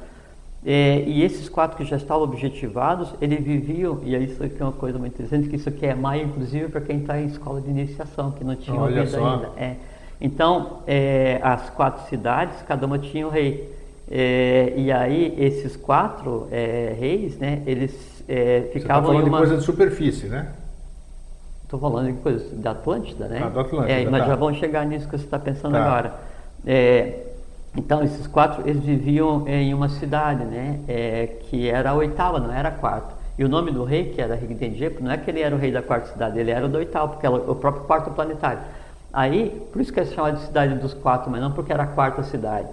[0.69, 4.73] É, e esses quatro que já estavam objetivados, eles viviam, e isso aqui é uma
[4.73, 7.71] coisa muito interessante, que isso aqui é maia, inclusive, para quem está em escola de
[7.71, 9.35] iniciação, que não tinha Olha só.
[9.35, 9.51] ainda.
[9.57, 9.77] É.
[10.21, 13.73] Então, é, as quatro cidades, cada uma tinha um rei.
[14.11, 19.39] É, e aí, esses quatro é, reis, né, eles é, Você ficavam falando em uma...
[19.39, 20.49] de coisa de superfície, né?
[21.63, 23.41] Estou falando de coisa da Atlântida, né?
[23.45, 24.29] Ah, da Atlântida, É, mas tá.
[24.29, 25.85] já vamos chegar nisso que você está pensando Tá.
[25.85, 26.15] agora.
[26.67, 27.26] É,
[27.77, 30.81] então, esses quatro, eles viviam em uma cidade, né?
[30.89, 33.15] É, que era a oitava, não era a quarta.
[33.39, 35.71] E o nome do rei, que era Rigdenjepo, não é que ele era o rei
[35.71, 38.61] da quarta cidade, ele era o do oitavo, porque era o próprio quarto planetário.
[39.13, 41.87] Aí, por isso que é chamado de cidade dos quatro, mas não porque era a
[41.87, 42.69] quarta cidade.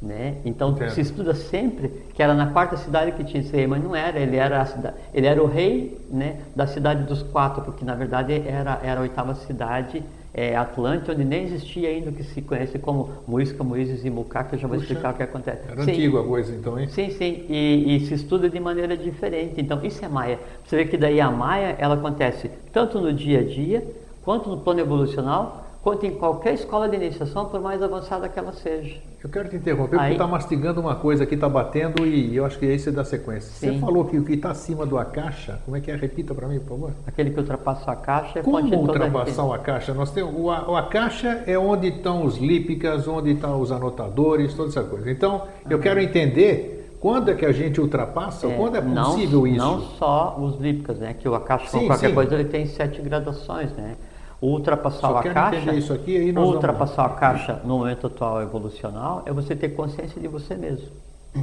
[0.00, 0.36] Né?
[0.44, 0.90] Então Entendo.
[0.90, 4.16] se estuda sempre que era na quarta cidade que tinha esse rei, mas não era,
[4.20, 7.96] ele era, a cida- ele era o rei né, da cidade dos quatro, porque na
[7.96, 12.42] verdade era, era a oitava cidade é, Atlante, onde nem existia ainda o que se
[12.42, 15.62] conhece como Muisca, Moíses e Mucá, que eu já vou Puxa, explicar o que acontece.
[15.70, 15.92] Era Sim.
[15.92, 16.88] antigo a coisa, então, hein?
[16.88, 19.60] Sim, sim, e, e se estuda de maneira diferente.
[19.60, 20.38] Então, isso é Maia.
[20.64, 23.86] Você vê que daí a Maia, ela acontece tanto no dia a dia,
[24.22, 28.52] quanto no plano evolucional, quanto em qualquer escola de iniciação, por mais avançada que ela
[28.52, 28.96] seja.
[29.22, 32.44] Eu quero te interromper porque Aí- está mastigando uma coisa aqui, está batendo e eu
[32.44, 33.50] acho que aí você dá sequência.
[33.52, 33.80] Você Sim.
[33.80, 35.96] falou que o que está acima do Akasha, como é que é?
[35.96, 36.90] Repita para mim, por favor.
[37.06, 39.94] Aquele que ultrapassa a caixa é Como toda a ultrapassar o Akasha?
[39.94, 44.54] Nós temos, o, A- o Akasha é onde estão os lípicas, onde estão os anotadores,
[44.54, 45.10] toda essa coisa.
[45.10, 49.46] Então, eu quero entender quando é que a gente ultrapassa, ou quando é não- possível
[49.46, 49.56] isso.
[49.58, 51.14] Não só os lípicas, né?
[51.14, 52.14] Que o como Sim, qualquer sim.
[52.14, 53.94] coisa, ele tem sete gradações, né?
[54.40, 59.22] Ultrapassar Akasha, entender isso aqui, aí nós vamos- ultrapassar a caixa no momento atual evolucional
[59.26, 60.88] é você ter consciência de você mesmo.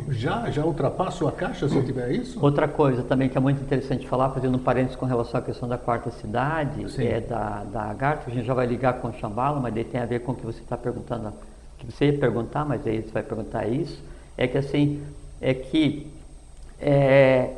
[0.09, 2.43] Já, já ultrapassa o Akasha se eu tiver isso?
[2.43, 5.69] Outra coisa também que é muito interessante falar, fazendo um parênteses com relação à questão
[5.69, 7.05] da quarta cidade, Sim.
[7.05, 10.01] é da, da Agartha, a gente já vai ligar com o Shambhala, mas daí tem
[10.01, 11.31] a ver com o que você está perguntando,
[11.77, 14.01] que você ia perguntar, mas aí você vai perguntar isso,
[14.37, 15.01] é que assim,
[15.39, 16.07] é que
[16.79, 17.51] é,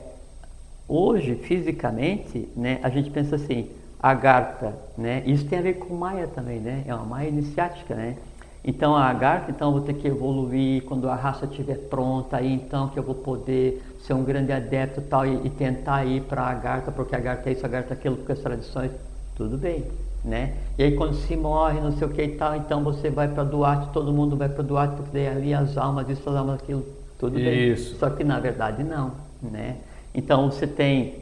[0.88, 3.70] hoje, fisicamente, né, a gente pensa assim,
[4.02, 8.16] Agartha, né, isso tem a ver com Maia também, né, é uma Maia iniciática, né,
[8.64, 12.54] então a Agartha, então eu vou ter que evoluir quando a raça estiver pronta, aí
[12.54, 16.22] então que eu vou poder ser um grande adepto e tal, e, e tentar ir
[16.22, 18.92] para a Agartha, porque a Agartha é isso, a Agartha é aquilo, porque as tradições,
[19.36, 19.86] tudo bem,
[20.24, 20.54] né?
[20.78, 23.44] E aí quando se morre, não sei o que e tal, então você vai para
[23.44, 26.86] Duarte, todo mundo vai para Duarte, porque daí ali as almas, isso, as almas, aquilo,
[27.18, 27.72] tudo bem.
[27.72, 27.96] Isso.
[27.98, 29.78] Só que na verdade não, né?
[30.14, 31.16] Então você tem,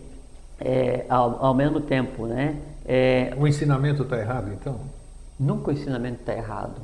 [0.60, 2.56] é, ao, ao mesmo tempo, né?
[2.86, 4.76] É, O ensinamento está errado, então?
[5.40, 6.82] nunca o ensinamento está errado.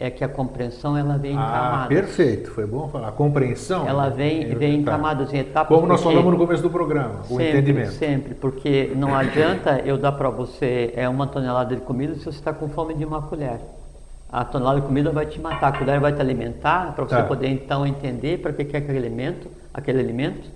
[0.00, 1.86] É que a compreensão ela vem em Ah, camadas.
[1.88, 3.08] perfeito, foi bom falar.
[3.08, 3.86] A compreensão.
[3.86, 4.90] Ela vem, Eu- vem em tá.
[4.92, 5.72] camadas, em etapas.
[5.72, 7.92] Como nós falamos no começo do programa, o sempre, entendimento.
[7.92, 12.30] Sempre, porque não adianta eu dar para você é uma tonelada de comida se você
[12.30, 13.60] está com fome de uma colher.
[14.32, 17.22] A tonelada de comida vai te matar, a colher vai te alimentar para você Tá.
[17.22, 20.50] poder então entender para que que é aquele alimento, aquele alimento,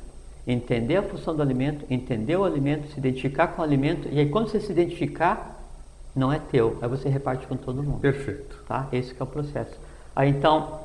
[0.46, 4.28] entender a função do alimento, entender o alimento, se identificar com o alimento e aí
[4.28, 5.56] quando você se identificar
[6.14, 8.64] não é teu, aí você reparte com todo mundo Perfeito.
[8.66, 8.88] tá?
[8.92, 9.78] Esse que é o processo.
[10.14, 10.80] Aí então,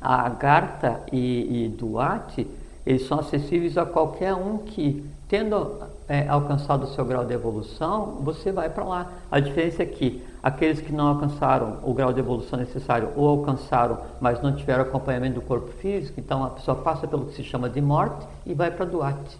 [0.00, 2.46] a Agartha e, e Duarte,
[2.86, 8.18] eles são acessíveis a qualquer um que, tendo é, alcançado o seu grau de evolução,
[8.22, 9.12] você vai para lá.
[9.30, 13.98] A diferença é que aqueles que não alcançaram o grau de evolução necessário ou alcançaram,
[14.20, 17.68] mas não tiveram acompanhamento do corpo físico, então a pessoa passa pelo que se chama
[17.68, 19.38] de morte e vai para Duarte.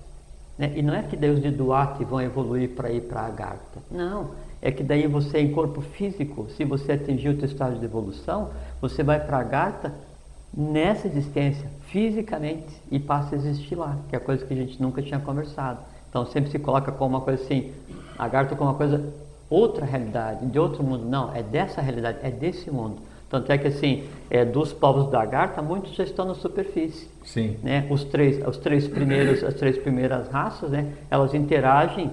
[0.59, 0.73] Né?
[0.75, 3.81] E não é que daí os de Duarte vão evoluir para ir para a Agartha.
[3.91, 4.31] Não.
[4.61, 8.51] É que daí você, em corpo físico, se você atingir o teu estágio de evolução,
[8.81, 9.95] você vai para a Agartha
[10.53, 15.01] nessa existência, fisicamente, e passa a existir lá, que é coisa que a gente nunca
[15.01, 15.79] tinha conversado.
[16.11, 17.73] Então sempre se coloca como uma coisa assim,
[18.19, 19.13] a Agartha como uma coisa,
[19.51, 21.05] outra realidade, de outro mundo.
[21.05, 22.97] Não, é dessa realidade, é desse mundo.
[23.31, 27.57] Tanto é que assim, é, dos povos da Agartha, muitos já estão na superfície Sim.
[27.63, 27.87] né?
[27.91, 30.93] Os três, os três primeiros, as três primeiras raças, né?
[31.11, 32.11] Elas interagem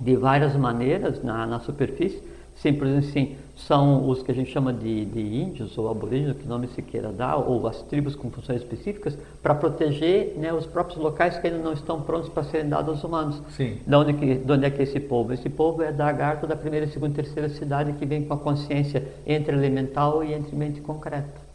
[0.00, 2.20] de várias maneiras na, na superfície.
[2.56, 6.36] Sim, por exemplo, assim, são os que a gente chama de, de índios ou aborígenes,
[6.36, 10.66] que nome se queira dar, ou as tribos com funções específicas, para proteger né, os
[10.66, 13.42] próprios locais que ainda não estão prontos para serem dados aos humanos.
[13.50, 13.78] Sim.
[13.86, 15.32] De onde, que, de onde é que é esse povo?
[15.32, 18.38] Esse povo é da Agartha, da primeira, segunda e terceira cidade, que vem com a
[18.38, 21.50] consciência entre elemental e entre mente concreta.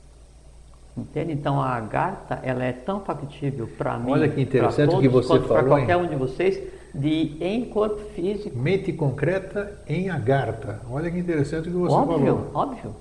[0.98, 1.34] Entende?
[1.34, 5.40] Então a Agartha, ela é tão factível para mim, Olha que interessante todos, que você
[5.40, 6.58] para falou, qualquer um de vocês,
[7.00, 8.58] de em corpo físico.
[8.58, 10.80] Mente concreta em agartha.
[10.90, 12.52] Olha que interessante o que você óbvio, falou.
[12.54, 12.96] óbvio.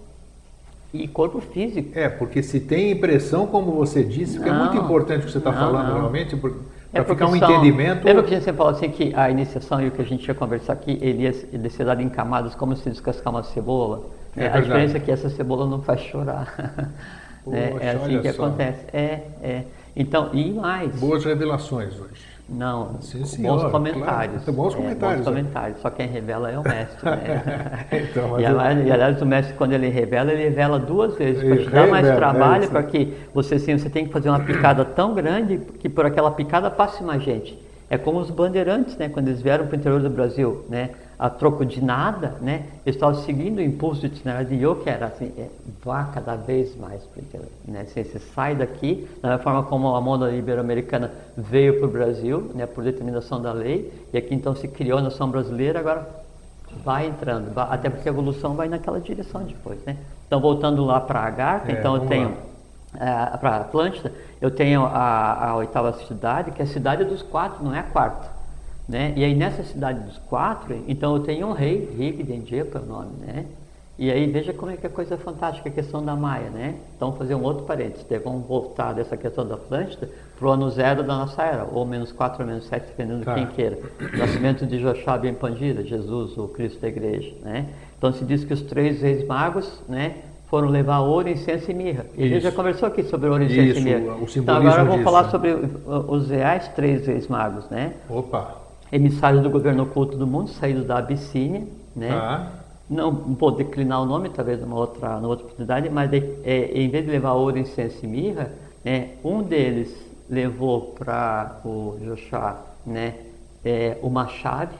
[0.93, 1.91] E corpo físico.
[1.99, 5.39] É, porque se tem impressão, como você disse, que é muito importante o que você
[5.39, 5.95] está falando não.
[5.97, 6.51] realmente, para
[6.93, 8.05] É ficar um são- entendimento.
[8.05, 10.27] Lembra que a gente sempre falou assim que a iniciação e o que a gente
[10.27, 13.43] ia conversar aqui, ele ia, ele ia ser dado em camadas como se descascar uma
[13.43, 14.03] cebola.
[14.37, 14.67] É a verdade.
[14.67, 16.55] diferença é que essa cebola não faz chorar.
[17.45, 17.69] Né?
[17.73, 18.45] Poxa, é assim que só.
[18.47, 18.85] acontece.
[18.93, 19.65] É, é.
[19.97, 20.95] Então, e mais.
[20.97, 22.25] Boas revelações hoje.
[22.47, 24.43] Não, Sim, bons senhor, comentários.
[24.45, 24.53] claro.
[24.53, 25.31] Bons É, comentários, bons é.
[25.41, 25.81] comentários.
[25.81, 27.05] Só quem revela é o mestre.
[27.11, 27.87] Né?
[28.11, 31.43] Então, e, eu- aliás, e, aliás, o mestre, quando ele revela, ele revela duas vezes,
[31.43, 32.71] para te dar mais é trabalho, isso.
[32.73, 36.31] para que você, sim, você tem que fazer uma picada tão grande que por aquela
[36.31, 37.59] picada passe mais gente.
[37.89, 39.09] É como os bandeirantes, né?
[39.09, 40.91] quando eles vieram para o interior do Brasil, né?
[41.27, 42.67] A troco de nada, né?
[42.85, 45.49] eles estavam seguindo o impulso do itinerário de Yo, que era assim, é,
[45.83, 47.81] vá cada vez mais, porque né?
[47.83, 52.51] assim, você sai daqui, da mesma forma como a moda ibero-americana veio para o Brasil,
[52.55, 52.67] né?
[52.67, 56.07] por determinação da lei, e aqui então se criou a nação brasileira, agora
[56.85, 59.79] vai entrando, vai- até porque a evolução vai naquela direção depois.
[59.87, 59.97] Né?
[60.27, 62.37] Então, voltando lá para a Agartha, É, então eu tenho lá.
[63.41, 67.75] para Atlântida, eu tenho a, a oitava cidade, que é a cidade dos quatro, não
[67.75, 68.34] é a quarta.
[68.89, 69.13] Né?
[69.17, 73.13] E aí nessa cidade dos quatro, então eu tenho um rei, Rigdenjepa é o nome,
[73.27, 73.47] né?
[73.97, 76.75] E aí veja como é que a coisa é fantástica, a questão da Maia, né?
[76.97, 80.69] Então fazer um outro parênteses, daí vamos voltar dessa questão da Atlântida para o ano
[80.69, 83.35] zero da nossa era, ou menos 4 ou menos 7, dependendo Tá.
[83.35, 83.79] de quem queira.
[84.19, 87.67] Nascimento de Joshua Ben Pandira, Jesus, o Cristo da igreja, né?
[87.97, 90.17] Então se diz que os três reis magos, né?
[90.49, 92.05] Foram levar ouro, incenso e mirra.
[92.17, 94.17] E a gente já conversou aqui sobre ouro, incenso Isso, e mirra.
[94.37, 95.05] Então agora eu vou disso.
[95.05, 95.57] falar sobre
[96.09, 97.95] os reais três reis magos, né?
[98.11, 98.57] Opa,
[98.93, 102.09] emissários do governo oculto do mundo, saídos da Abissínia, né?
[102.11, 102.53] tá.
[102.89, 106.89] Não vou declinar o nome, talvez numa outra, numa outra oportunidade, mas de- é, em
[106.91, 108.53] vez de levar ouro, incenso e mirra,
[108.85, 109.91] né, um deles
[110.29, 113.15] levou para o Joshua né,
[113.65, 114.75] é, uma chave,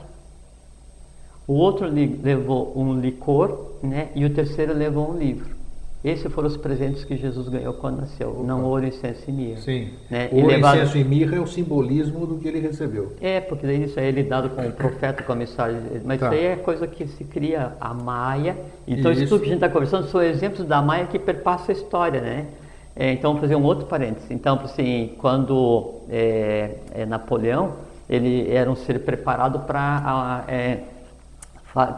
[1.47, 5.54] o outro levou um licor, né, e o terceiro levou um livro.
[6.07, 9.57] Esses foram os presentes que Jesus ganhou quando nasceu, não ouro, incenso e mirra.
[9.61, 9.89] Sim.
[10.09, 10.29] Né?
[10.31, 13.13] O E levado- incenso e mirra é o simbolismo do que ele recebeu.
[13.19, 15.81] é, porque daí isso aí é lidado com o profeta, com a mensagem.
[16.05, 16.27] Mas Tá.
[16.27, 18.55] isso aí é coisa que se cria a Maia.
[18.87, 19.39] Então, isso, Isso.
[19.39, 22.45] que a gente está conversando são exemplos da Maia que perpassa a história, né?
[22.95, 24.29] É, então, vou fazer um outro parênteses.
[24.29, 27.73] Então, assim, quando é, é, Napoleão,
[28.07, 30.45] ele era um ser preparado para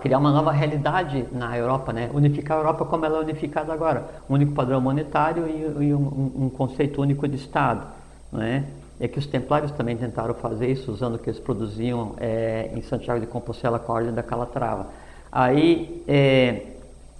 [0.01, 2.09] criar uma nova realidade na Europa, né?
[2.13, 6.31] unificar a Europa como ela é unificada agora, um único padrão monetário e, e um,
[6.45, 7.85] um- conceito único de Estado.
[8.31, 8.63] Né?
[8.99, 12.81] É que os templários também tentaram fazer isso usando o que eles produziam é, em
[12.81, 14.87] Santiago de Compostela com a Ordem da Calatrava.
[15.31, 16.61] Aí é,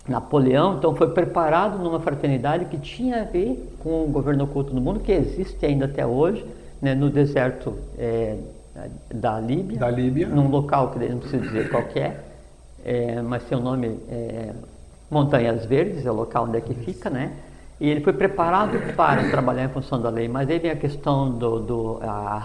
[0.07, 4.81] Napoleão então foi preparado numa fraternidade que tinha a ver com o governo oculto do
[4.81, 6.43] mundo, que existe ainda até hoje,
[6.81, 8.37] né, no deserto é,
[9.13, 10.27] da Líbia, Da Líbia.
[10.27, 12.15] num local que não preciso dizer qual é,
[12.87, 14.53] é, mas o nome é,
[15.11, 17.33] Montanhas Verdes, é o local onde é que fica, né?
[17.81, 21.29] E ele foi preparado para trabalhar em função da lei, mas aí vem a questão
[21.29, 22.39] do, do a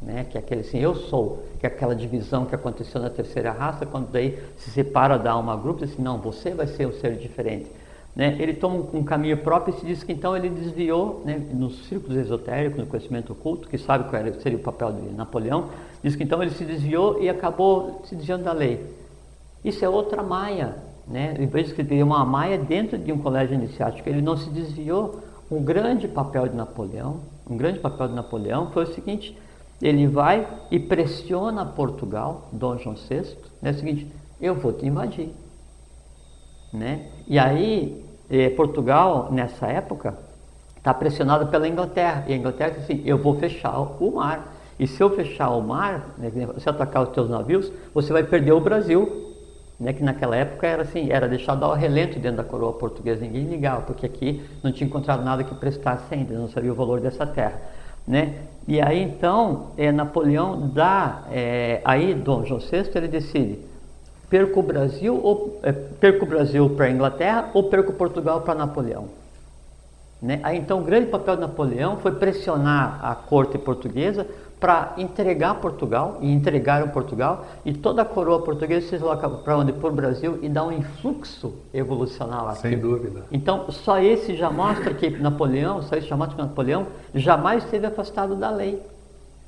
[0.00, 0.24] né?
[0.28, 3.84] Que é aquele assim, eu sou, que é aquela divisão que aconteceu na terceira raça,
[3.84, 7.16] quando daí se separa da alma grupo, diz assim, não, você vai ser um ser
[7.16, 7.70] diferente.
[8.16, 8.36] Né?
[8.40, 12.16] Ele toma um, caminho próprio e se diz que então ele desviou, né, nos círculos
[12.16, 15.68] esotéricos, no conhecimento oculto, que sabe qual seria o papel de Napoleão,
[16.02, 18.97] diz que então ele se desviou e acabou se desviando da lei.
[19.64, 21.36] Isso é outra maia, né?
[21.38, 25.20] Em vez de teria uma maia dentro de um colégio iniciático, ele não se desviou.
[25.50, 29.36] Um grande papel de Napoleão, um grande papel de Napoleão foi o seguinte:
[29.80, 33.70] ele vai e pressiona Portugal, Dom João VI, né?
[33.70, 34.06] É o seguinte:
[34.40, 35.30] eu vou te invadir,
[36.72, 37.06] né?
[37.26, 40.18] E aí eh, Portugal nessa época
[40.76, 44.54] está pressionado pela Inglaterra e a Inglaterra diz assim: eu vou fechar o mar.
[44.78, 48.52] E se eu fechar o mar, né, se atacar os teus navios, você vai perder
[48.52, 49.27] o Brasil,
[49.78, 53.44] né, que naquela época era assim, era deixado ao relento dentro da coroa portuguesa, ninguém
[53.44, 57.26] ligava, porque aqui não tinha encontrado nada que prestasse ainda, não sabia o valor dessa
[57.26, 57.60] terra.
[58.06, 58.34] Né?
[58.66, 63.58] E aí então, é, Napoleão dá, é, aí Dom João VI ele decide,
[64.28, 68.54] perco o Brasil ou é, perco o Brasil para a Inglaterra ou perco Portugal para
[68.54, 69.08] Napoleão?
[70.20, 70.40] Né?
[70.42, 74.26] Aí, então, o grande papel de Napoleão foi pressionar a corte portuguesa
[74.60, 79.72] para entregar Portugal, e entregaram Portugal, e toda a coroa portuguesa se desloca para onde?
[79.72, 82.60] Para o Brasil e dá um influxo evolucional aqui.
[82.62, 83.24] Sem dúvida.
[83.30, 87.86] Então, só esse já mostra que Napoleão, só esse já mostra que Napoleão jamais esteve
[87.86, 88.82] afastado da lei.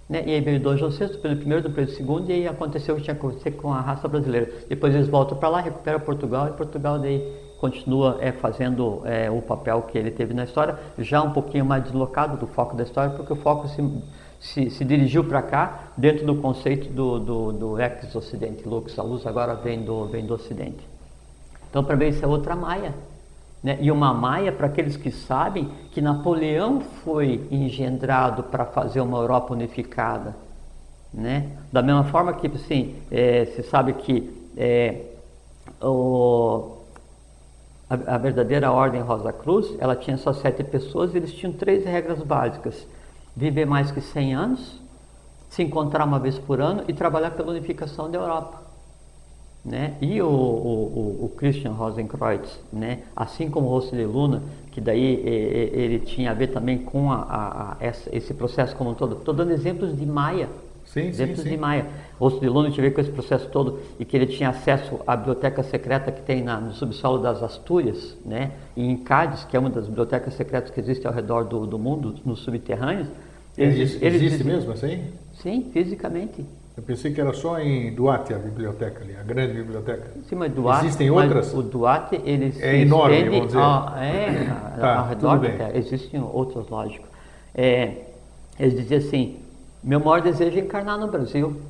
[0.08, 0.24] Né?
[0.26, 2.98] E aí veio Dom João VI, Pedro I, Dom Pedro II, e aí aconteceu o
[2.98, 4.50] que tinha acontecido com a raça brasileira.
[4.68, 9.42] Depois eles voltam para lá, recuperam Portugal, e Portugal daí continua é, fazendo é, o
[9.42, 13.14] papel que ele teve na história, já um pouquinho mais deslocado do foco da história,
[13.14, 13.82] porque o foco se
[14.40, 19.26] se, se dirigiu para cá dentro do conceito do, do, do ex-ocidente, lux, a luz
[19.26, 20.88] agora vem do, vem do ocidente.
[21.68, 22.94] Então, para ver isso é outra maia.
[23.62, 23.76] Né?
[23.80, 29.52] E uma maia, para aqueles que sabem, que Napoleão foi engendrado para fazer uma Europa
[29.52, 30.34] unificada.
[31.12, 31.50] Né?
[31.70, 35.02] Da mesma forma que, assim, é, se sabe que é,
[35.82, 36.78] o,
[37.90, 41.84] a, a, verdadeira ordem Rosa Cruz, ela tinha só sete pessoas e eles tinham três
[41.84, 42.86] regras básicas
[43.36, 44.80] viver mais que 100 anos,
[45.48, 48.60] se encontrar uma vez por ano e trabalhar pela unificação da Europa.
[49.64, 49.94] Né?
[50.00, 53.02] E o, o, o, Christian Rosenkreuz, né?
[53.14, 57.16] assim como o Rosso de Luna, que daí ele tinha a ver também com a,
[57.16, 57.76] a, a
[58.12, 59.16] esse processo como um todo.
[59.16, 60.48] Estou dando exemplos de Maia,
[60.92, 61.50] Sim, exemplos sim, sim.
[61.50, 61.86] de Maia.
[62.18, 64.98] Rosso de Luna tinha a ver com esse processo todo e que ele tinha acesso
[65.06, 68.52] à biblioteca secreta que tem na, no subsolo das Astúrias, né?
[68.76, 71.78] e em Cádiz, que é uma das bibliotecas secretas que existe ao redor do, do
[71.78, 73.08] mundo, nos subterrâneos,
[73.56, 75.04] Existe, existe mesmo assim?
[75.34, 76.44] Sim, fisicamente.
[76.76, 80.12] Eu pensei que era só em Duarte a biblioteca ali, a grande biblioteca.
[80.28, 81.52] Sim, mas Duarte, Existem outras?
[81.52, 83.58] o Duarte, ele é enorme, vamos dizer.
[83.58, 85.70] A, é, tá, ao redor da Terra.
[85.74, 87.06] Existem outras, lógico.
[87.54, 87.94] É,
[88.58, 89.36] eles diziam assim,
[89.82, 91.60] meu maior desejo é encarnar no Brasil.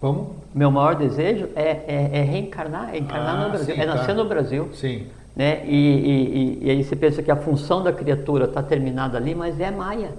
[0.00, 0.36] Como?
[0.54, 4.14] Meu maior desejo é, é, é reencarnar, é encarnar ah, no Brasil, sim, é nascer
[4.14, 4.14] tá.
[4.14, 4.68] no Brasil.
[4.74, 5.06] Sim.
[5.34, 5.64] Né?
[5.66, 9.34] E, e, e, e aí você pensa que a função da criatura está terminada ali,
[9.34, 10.10] mas é maia.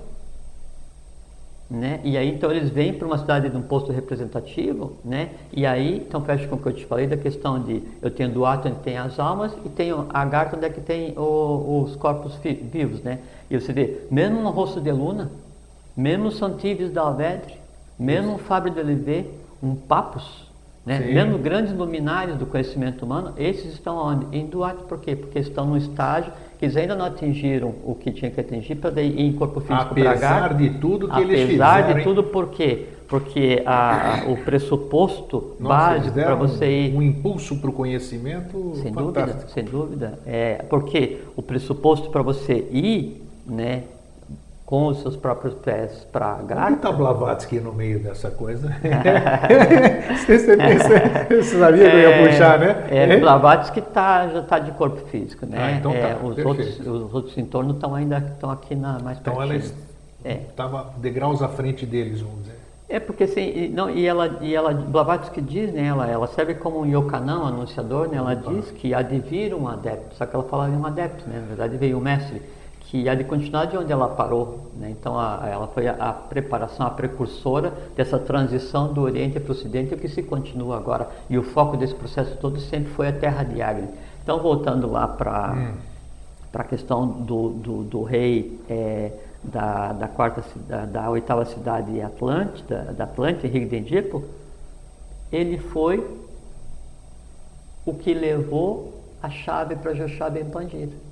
[1.70, 2.00] Né?
[2.02, 5.32] E aí então eles vêm para uma cidade de um posto representativo, né?
[5.52, 8.30] E aí então fecha com o que eu te falei da questão de eu tenho
[8.30, 12.36] Duarte onde tem as almas e tenho Agartha onde é que tem o, os corpos
[12.36, 13.20] vivos, né?
[13.50, 15.30] E você vê, mesmo no rosto de Luna,
[15.96, 17.56] mesmo no Santives da Alvedre,
[18.00, 19.30] mesmo no Fábio de Olivet,
[19.62, 20.48] um Papus,
[20.86, 21.00] né?
[21.00, 24.38] mesmo grandes luminares do conhecimento humano, esses estão onde?
[24.38, 25.18] Em Duarte, por quê?
[25.18, 26.32] Porque estão no estágio
[26.66, 30.10] eles ainda não atingiram o que tinha que atingir para ir em corpo físico para
[30.12, 31.66] Apesar de tudo que Apesar eles fizeram.
[31.66, 32.86] Apesar de tudo, por quê?
[33.08, 36.96] Porque a, o pressuposto Nossa, básico para você ir...
[36.96, 39.38] Um impulso para o conhecimento Sem fantástico.
[39.38, 40.20] dúvida, sem dúvida.
[40.26, 43.84] É, porque o pressuposto para você ir, né,
[44.68, 46.66] com os seus próprios pés para a garra.
[46.66, 48.68] Onde está Blavatsky no meio dessa coisa?
[50.28, 52.86] você, você, você, sabia que eu ia puxar, né?
[52.90, 55.58] É, Blavatsky tá, já está de corpo físico, né?
[55.58, 56.48] Ah, então tá, é, os, perfeito.
[56.50, 59.74] outros, os outros entornos estão ainda estão aqui na mais Então ela pertinho.
[60.50, 62.58] estava degraus à frente deles, vamos dizer.
[62.90, 66.56] É porque assim, e, não, e ela, e ela, Blavatsky diz, né, ela, ela serve
[66.56, 68.92] como um yokanão, anunciador, né, ela diz que
[69.30, 72.02] vir um adepto, só que ela fala de um adepto, né, na verdade veio o
[72.02, 72.42] mestre,
[72.88, 76.14] que há de continuar de onde ela parou, né, então a, ela foi a, a,
[76.14, 81.10] preparação, a precursora dessa transição do Oriente para o Ocidente, o que se continua agora,
[81.30, 83.90] e o foco desse processo todo sempre foi a terra de Agni.
[84.24, 85.74] Então voltando lá para Hum.
[86.54, 89.12] a questão do, do, do rei é,
[89.44, 94.24] da, da quarta da, da oitava cidade Atlântida, da Atlântida, Henrique de Edipo,
[95.32, 96.04] ele foi
[97.86, 101.07] o que levou a chave para Joshua Ben Pandira.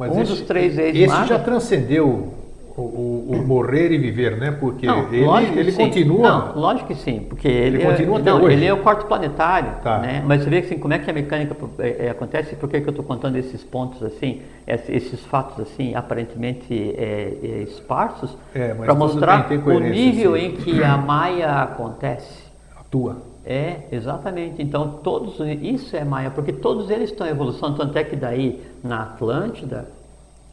[0.00, 2.32] Mas Um esse, dos três Esse ex-magos- já transcendeu
[2.74, 4.50] o, o- o morrer e viver, né?
[4.58, 6.22] Porque Não, ele, ele continua.
[6.54, 8.54] Não, lógico que sim, porque ele, continua é, até não, hoje.
[8.56, 9.98] ele é o quarto planetário, Tá.
[9.98, 10.22] né?
[10.26, 12.56] Mas você vê assim, como é que a mecânica é, é, acontece?
[12.56, 17.62] Por que, que eu estou contando esses pontos assim, esses, fatos assim, aparentemente é, é,
[17.64, 20.46] esparsos, É, para mostrar tem o nível sim.
[20.46, 22.44] em que a Maia acontece.
[22.80, 23.18] Atua.
[23.52, 24.62] É, exatamente.
[24.62, 28.62] Então, todos, isso é Maia, porque todos eles estão em evolução, tanto é que daí
[28.80, 29.88] na Atlântida,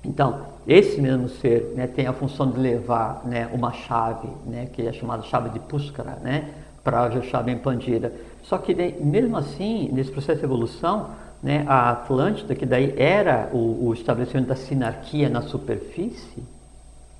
[0.04, 4.82] então, esse mesmo ser né, tem a função de levar né, uma chave, né, que
[4.82, 6.50] é chamada chave de Puskara, né,
[6.84, 8.12] para Joshua Ben Pandira.
[8.42, 11.12] Só que mesmo assim, nesse processo de evolução,
[11.44, 16.44] né, a Atlântida, que daí era o, o estabelecimento da sinarquia na superfície,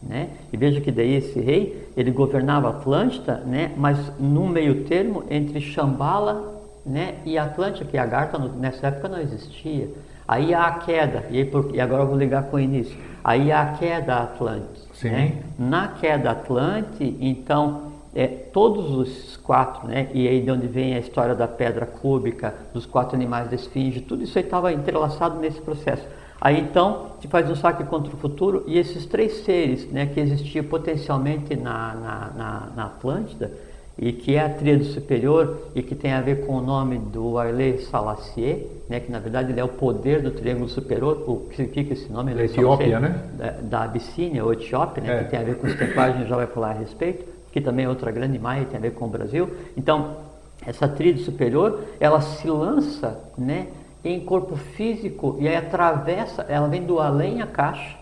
[0.02, 0.30] né?
[0.52, 3.72] E veja que daí esse rei, ele governava Atlântida, né?
[3.78, 7.16] mas num meio termo entre Shambhala né?
[7.26, 9.90] e Atlântida, que a Garta nessa época não existia.
[10.28, 12.98] Aí há a queda, e, aí por- e agora eu vou ligar com o início.
[13.24, 14.82] Aí há a queda Atlante.
[14.94, 15.10] Sim.
[15.10, 15.34] Né?
[15.58, 20.08] Na queda Atlante, então, é, todos os quatro, né?
[20.14, 24.02] e aí de onde vem a história da pedra cúbica, dos quatro animais da esfinge,
[24.02, 26.06] tudo isso aí estava entrelaçado nesse processo.
[26.40, 30.20] Aí então, te faz um saque contra o futuro e esses três seres né, que
[30.20, 33.52] existiam potencialmente na, na, na, na Atlântida
[33.98, 37.40] e que é a tríade superior e que tem a ver com o nome do
[37.40, 41.56] Arlé Salacier, né, que na verdade ele é o poder do triângulo superior, o que
[41.56, 42.36] significa esse nome?
[42.36, 43.20] Da Etiópia, né?
[43.34, 45.24] Da, da Abissínia, ou Etiópia, né, É.
[45.24, 47.90] que tem a ver com os templários, já vai falar a respeito, que também é
[47.90, 49.50] outra grande maia, tem a ver com o Brasil.
[49.76, 50.18] Então,
[50.64, 53.68] essa tríade superior, ela se lança né,
[54.14, 57.96] em corpo físico e aí atravessa, ela vem do além a caixa,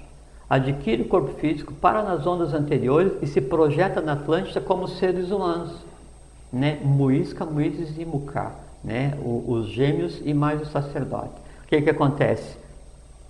[0.50, 5.32] adquire o corpo físico, para nas ondas anteriores e se projeta na Atlântida como seres
[5.32, 5.74] humanos,
[6.52, 6.80] né?
[6.84, 8.52] Muisca, Muízes e Mucá,
[8.84, 9.18] né?
[9.24, 11.34] O- os gêmeos e mais o sacerdote.
[11.64, 12.58] O que que acontece?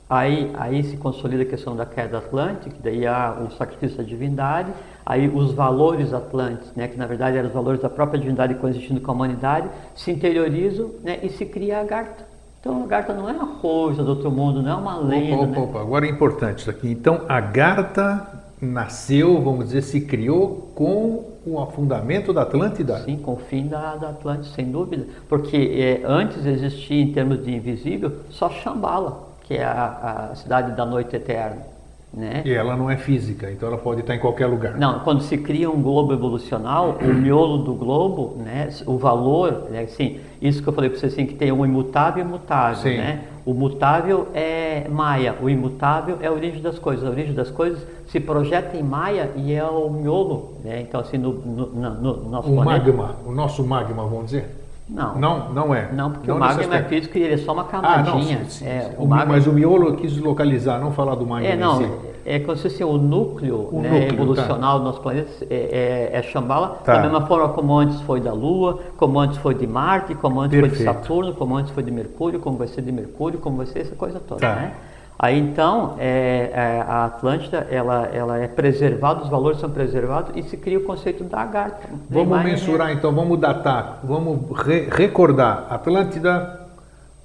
[0.07, 4.71] Aí, aí se consolida a questão da queda atlântica, daí há o sacrifício da divindade,
[5.03, 9.01] aí os valores atlantes, né, que na verdade eram os valores da própria divindade coexistindo
[9.01, 12.34] com a humanidade, se interiorizam né, e se cria a Agartha.
[12.65, 15.35] Então a Agartha não é uma coisa do outro mundo, não é uma lenda.
[15.35, 15.51] Opa, né?
[15.51, 15.81] opa, opa.
[15.81, 16.89] Agora é importante isso aqui.
[16.89, 18.27] Então, a Garta
[18.59, 22.97] nasceu, vamos dizer, se criou com o afundamento da Atlântida?
[23.03, 25.05] Sim, com o fim da, da Atlântida, sem dúvida.
[25.29, 30.75] Porque é, antes existia, em termos de invisível, só Shambhala, que é a, a cidade
[30.75, 31.74] da noite eterna.
[32.15, 32.43] Né?
[32.45, 34.77] E ela não é física, então ela pode estar em qualquer lugar.
[34.77, 39.81] Não, quando se cria um globo evolucional, o miolo do globo, né, o valor, né,
[39.81, 42.97] assim, isso que eu falei para você assim, que tem um imutável e imutável, Sim.
[42.97, 43.23] né?
[43.45, 47.05] O mutável é Maia, o imutável é a origem das coisas.
[47.05, 50.81] A origem das coisas se projeta em Maia e é o miolo, né?
[50.81, 52.85] Então assim, no, no, na- no nosso O planeta.
[52.93, 54.64] magma, o nosso magma, vamos dizer?
[54.87, 55.15] Não.
[55.17, 55.89] Não, não é.
[55.91, 58.45] Não, porque Não o magma nesse é e ele é só uma Ah, não, camadinha.
[58.47, 58.95] sim, é, sim.
[58.99, 61.77] o O- magma mas o miolo eu quis localizar, não falar do magma É, não,
[61.77, 61.91] si.
[62.23, 66.19] é como se fosse o núcleo, O né, núcleo, evolucional do nosso planeta é, é,
[66.19, 66.97] é Shambhala, Tá.
[66.97, 70.59] da mesma forma como antes foi da Lua, como antes foi de Marte, como antes
[70.59, 70.93] foi de Perfeito.
[71.01, 73.95] Saturno, como antes foi de Mercúrio, como vai ser de Mercúrio, como vai ser essa
[73.95, 74.55] coisa toda, Tá.
[74.55, 74.73] né?
[75.17, 80.43] Aí então, é, é, a Atlântida, ela, ela é preservada, os valores são preservados e
[80.43, 81.87] se cria o conceito da Agartha.
[82.09, 85.67] Vamos mensurar então, vamos datar, vamos re- recordar.
[85.69, 86.65] Atlântida,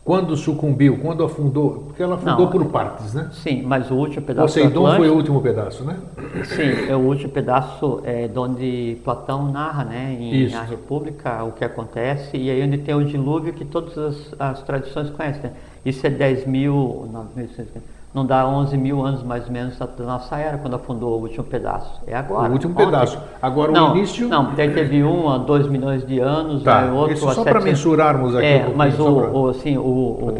[0.04, 3.28] quando sucumbiu, quando afundou, porque ela afundou Não, por partes, né?
[3.32, 5.96] Sim, mas o último pedaço da Poseidon foi o último pedaço, né?
[6.44, 10.56] Sim, é o último pedaço é, de onde Platão narra, né, em Isso.
[10.56, 14.62] A República, o que acontece, e aí onde tem o dilúvio que todas as, as
[14.62, 15.42] tradições conhecem.
[15.42, 15.52] Né?
[15.84, 19.86] Isso é 10 mil, não, 1600, não dá 11 mil anos mais ou menos da
[20.00, 22.00] nossa era, quando afundou o último pedaço.
[22.06, 22.48] É agora.
[22.50, 22.84] o último ontem.
[22.84, 23.18] pedaço.
[23.40, 24.28] Agora não, o início.
[24.28, 27.60] Não, daí teve um a 2 milhões de anos, Tá, aí outro isso só para
[27.60, 27.64] 700.
[27.64, 30.34] mensurarmos aqui um É, pouquinho, mas o, pra- o, assim, o, o,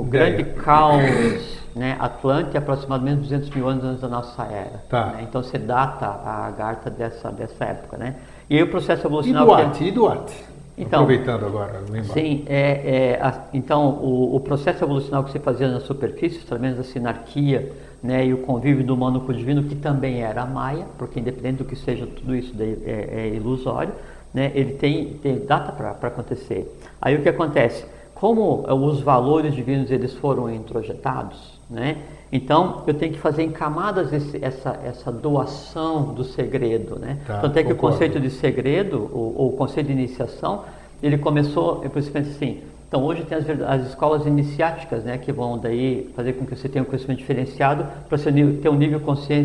[0.00, 4.84] o grande caos né, Atlante é aproximadamente 200 mil anos antes da nossa era.
[4.88, 5.06] Tá.
[5.06, 5.20] né?
[5.28, 7.96] Então você data a Agartha dessa, dessa época.
[7.96, 8.14] Né?
[8.48, 9.46] E aí o processo E evolucional...
[9.46, 10.44] Duarte, que é- e Duarte?
[10.76, 12.02] Então, Aproveitando agora, lembra?
[12.12, 16.76] Sim, é, é, a- então o, o processo evolucional que você fazia na superfície, através
[16.76, 17.72] da sinarquia
[18.02, 21.58] né, e o convívio do humano com o divino, que também era maia, porque independente
[21.58, 23.94] do que seja tudo isso daí é, é ilusório,
[24.32, 26.68] né, ele tem, tem data para acontecer.
[27.00, 27.84] Aí o que acontece?
[28.14, 31.96] Como os valores divinos eles foram introjetados, né,
[32.32, 36.98] então eu tenho que fazer em camadas esse- essa, essa doação do segredo.
[36.98, 37.18] Né?
[37.26, 37.96] Tá, Tanto é que o concordo.
[37.96, 40.62] conceito de segredo, ou, ou o conceito de iniciação,
[41.02, 45.58] ele começou, eu penso assim, então hoje tem as, as escolas iniciáticas, né, que vão
[45.58, 49.00] daí fazer com que você tenha um conhecimento diferenciado para você ter um nível,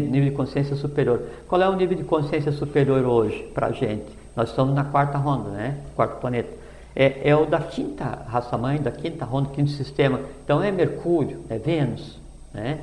[0.09, 1.21] nível de consciência superior.
[1.47, 4.05] Qual é o nível de consciência superior hoje para a gente?
[4.35, 6.58] Nós estamos na quarta ronda, né, quarto planeta.
[6.95, 10.21] É, é o da quinta raça-mãe, da quinta ronda, quinto sistema.
[10.43, 12.19] Então é Mercúrio, é Vênus,
[12.53, 12.79] né?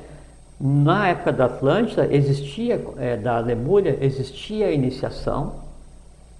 [0.59, 5.55] Na época da Atlântida existia, eh, da Lemúria, existia a iniciação,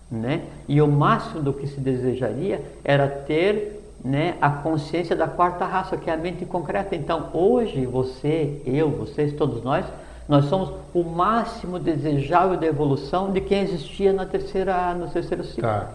[0.09, 0.41] né?
[0.67, 5.97] E o máximo do que se desejaria era ter né, a consciência da quarta raça,
[5.97, 6.95] que é a mente concreta.
[6.95, 9.85] Então, hoje, você, eu, vocês, todos nós,
[10.27, 15.63] nós somos o máximo desejável da evolução de quem existia na terceira, no terceiro ciclo.
[15.63, 15.89] Tá.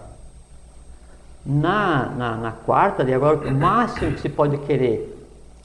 [1.45, 5.09] Na, na, na quarta, e agora, o máximo que se pode querer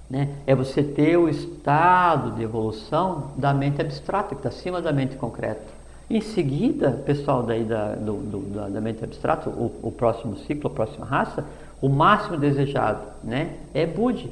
[0.09, 4.91] né, é você ter o estado de evolução da mente abstrata, que está acima da
[4.91, 5.61] mente concreta.
[6.09, 10.71] Em seguida, pessoal daí da, do, do- da, da mente abstrata, o, o próximo ciclo,
[10.71, 11.43] a próxima raça,
[11.81, 14.31] o máximo desejado né, é Budi.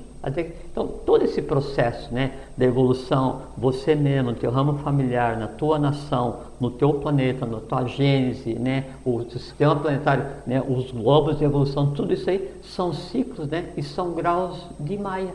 [0.71, 5.77] Então, todo esse processo né, da evolução, você mesmo, no teu ramo familiar, na tua
[5.77, 11.43] nação, no teu planeta, na tua gênese, né, o sistema planetário, né, os globos de
[11.43, 15.33] evolução, tudo isso aí são ciclos né, e são graus de Maia.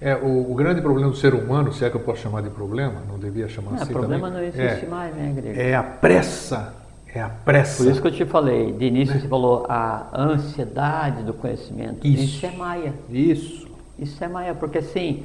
[0.00, 2.50] É, o, o grande problema do ser humano, se é que eu posso chamar de
[2.50, 5.60] problema, não devia chamar Não, assim problema também, não existe é, mais, né, Grego?
[5.60, 6.74] é a pressa,
[7.18, 7.82] é a pressa.
[7.82, 12.06] Por isso que eu te falei, de início você falou a ansiedade do conhecimento.
[12.06, 12.44] Isso.
[12.44, 12.94] é Maia.
[13.08, 13.68] Isso.
[13.98, 15.24] Isso é Maia, porque assim,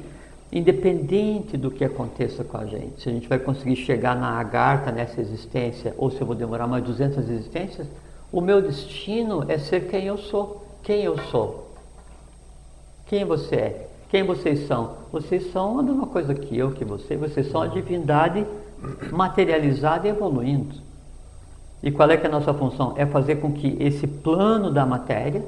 [0.52, 4.92] independente do que aconteça com a gente, se a gente vai conseguir chegar na agarta
[4.92, 7.86] nessa existência ou se eu vou demorar mais 200 existências,
[8.32, 10.64] o meu destino é ser quem eu sou.
[10.82, 11.70] Quem eu sou?
[13.06, 13.88] Quem você é?
[14.08, 14.96] Quem vocês são?
[15.12, 17.16] Vocês são a mesma coisa que eu, que você.
[17.16, 18.46] Vocês são a divindade
[19.10, 20.89] materializada e evoluindo.
[21.82, 22.94] E qual é que é a nossa função?
[22.96, 25.42] É fazer com que esse plano da matéria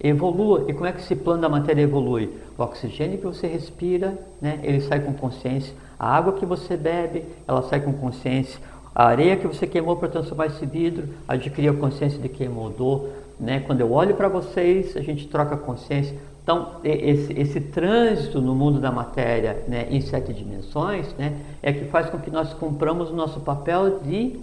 [0.00, 0.64] evolua.
[0.68, 2.30] E como é que esse plano da matéria evolui?
[2.56, 5.74] O oxigênio que você respira, né, ele sai com consciência.
[5.98, 8.60] A água que você bebe, ela sai com consciência.
[8.94, 13.10] A areia que você queimou para transformar esse vidro, adquirir a consciência de quem mudou.
[13.38, 13.60] Né?
[13.60, 16.16] Quando eu olho para vocês, a gente troca consciência.
[16.42, 21.32] Então, esse, esse trânsito no mundo da matéria né, em sete dimensões né,
[21.62, 24.38] é que faz com que nós cumpramos o nosso papel de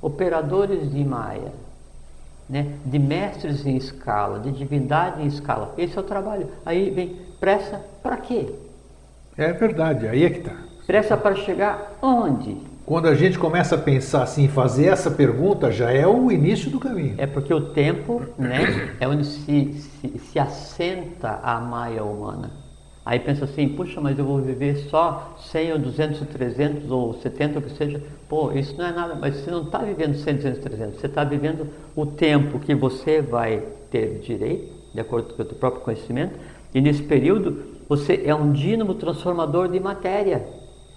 [0.00, 1.52] operadores de Maia,
[2.48, 5.74] né, de mestres em escala, de divindade em escala.
[5.76, 6.48] Esse é o trabalho.
[6.64, 8.48] Aí vem pressa para quê?
[9.36, 10.56] É verdade, aí é que está.
[10.86, 12.56] Pressa para chegar onde?
[12.86, 16.80] Quando a gente começa a pensar assim, fazer essa pergunta, já é o início do
[16.80, 17.16] caminho.
[17.18, 22.50] É porque o tempo né, é onde se, se, se assenta a maia humana.
[23.08, 27.14] Aí pensa assim, puxa, mas eu vou viver só 100 ou 200 ou 300 ou
[27.14, 28.02] 70 ou que seja.
[28.28, 31.00] Pô, isso não é nada, mas você não está vivendo 100, 200, 300.
[31.00, 35.56] Você está vivendo o tempo que você vai ter direito, de acordo com o seu
[35.56, 36.34] próprio conhecimento.
[36.74, 40.46] E nesse período, você é um dínamo transformador de matéria.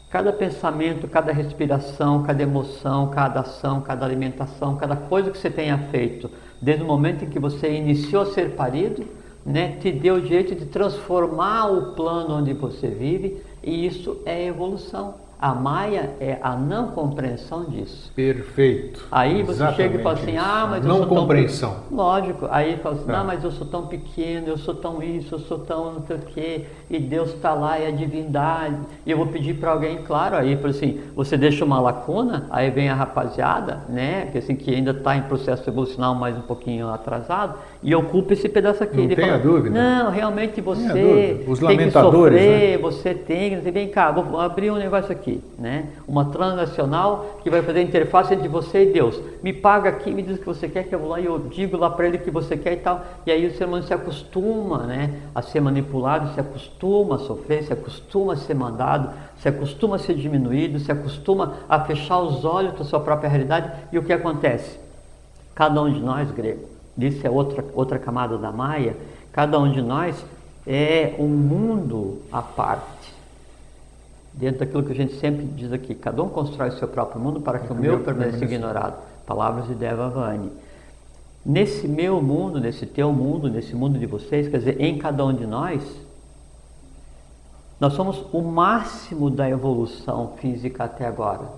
[0.10, 5.78] Cada pensamento, cada respiração, cada emoção, cada ação, cada alimentação, cada coisa que você tenha
[5.90, 6.30] feito,
[6.62, 9.08] desde o momento em que você iniciou a ser parido,
[9.46, 14.46] né, te deu o direito de transformar o plano onde você vive, e isso é
[14.46, 15.16] evolução.
[15.42, 18.12] A Maia é a não compreensão disso.
[18.16, 19.08] Perfeito.
[19.12, 21.76] Aí você Exatamente chega e fala assim, ah, mas não eu sou compreensão.
[21.90, 21.98] Tão...
[21.98, 22.48] Lógico.
[22.52, 25.58] Aí fala assim, não, mas eu sou tão pequeno, eu sou tão isso, eu sou
[25.58, 28.78] tão não sei o quê, e Deus está lá, e a divindade.
[29.04, 32.90] E eu vou pedir para alguém, claro, aí assim, você deixa uma lacuna, aí vem
[32.90, 37.58] a rapaziada, né, que assim que ainda está em processo evolucional mais um pouquinho atrasado,
[37.84, 38.96] e ocupa esse pedaço aqui.
[38.96, 39.80] Não Ele tenha fala, dúvida.
[39.80, 42.78] Não, realmente você Os tem lamentadores, que sofrer, né?
[42.78, 45.88] você tem, vem cá, vou abrir um negócio aqui, né?
[46.08, 49.20] Uma transnacional que vai fazer a interface entre você e Deus.
[49.42, 51.40] Me paga aqui, me diz o que você quer, que eu vou lá e eu
[51.40, 53.04] digo lá para ele o que você quer e tal.
[53.26, 55.14] E aí o ser humano se acostuma, né?
[55.34, 60.00] A ser manipulado, se acostuma a sofrer, se acostuma a ser mandado, se acostuma a
[60.00, 63.72] ser diminuído, se acostuma a fechar os olhos para a sua própria realidade.
[63.92, 64.80] E o que acontece?
[65.56, 68.96] Cada um de nós, grego, isso é outra, outra camada da Maia,
[69.32, 70.24] cada um de nós
[70.66, 73.14] é um mundo à parte.
[74.34, 77.42] Dentro daquilo que a gente sempre diz aqui, cada um constrói o seu próprio mundo
[77.42, 78.96] para que o meu permaneça ignorado.
[79.26, 80.52] Palavras de Devavani.
[81.46, 85.34] Nesse meu mundo, nesse teu mundo, nesse mundo de vocês, quer dizer, em cada um
[85.34, 85.82] de nós,
[87.80, 91.50] nós somos o máximo da evolução física até agora.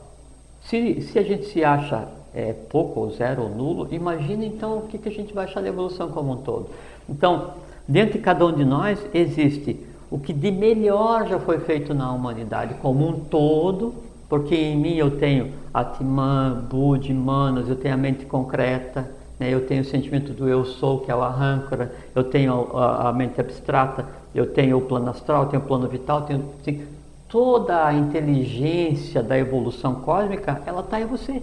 [0.64, 4.82] Se, se a gente se acha é, pouco ou zero ou nulo, imagina então o
[4.84, 6.68] que, que a gente vai achar da evolução como um todo.
[7.08, 7.52] Então,
[7.88, 9.80] dentro de cada um de nós existe
[10.10, 13.96] o que de melhor já foi feito na humanidade como um todo,
[14.30, 19.10] porque em mim eu tenho Atman, Budi, Manas, eu tenho a mente concreta,
[19.40, 19.50] né?
[19.50, 23.14] eu tenho o sentimento do eu sou, que é o arrancora, eu tenho a, a,
[23.14, 26.84] mente abstrata, eu tenho o plano astral, eu tenho o plano vital, tenho assim,
[27.28, 31.42] toda a inteligência da evolução cósmica, ela está em você.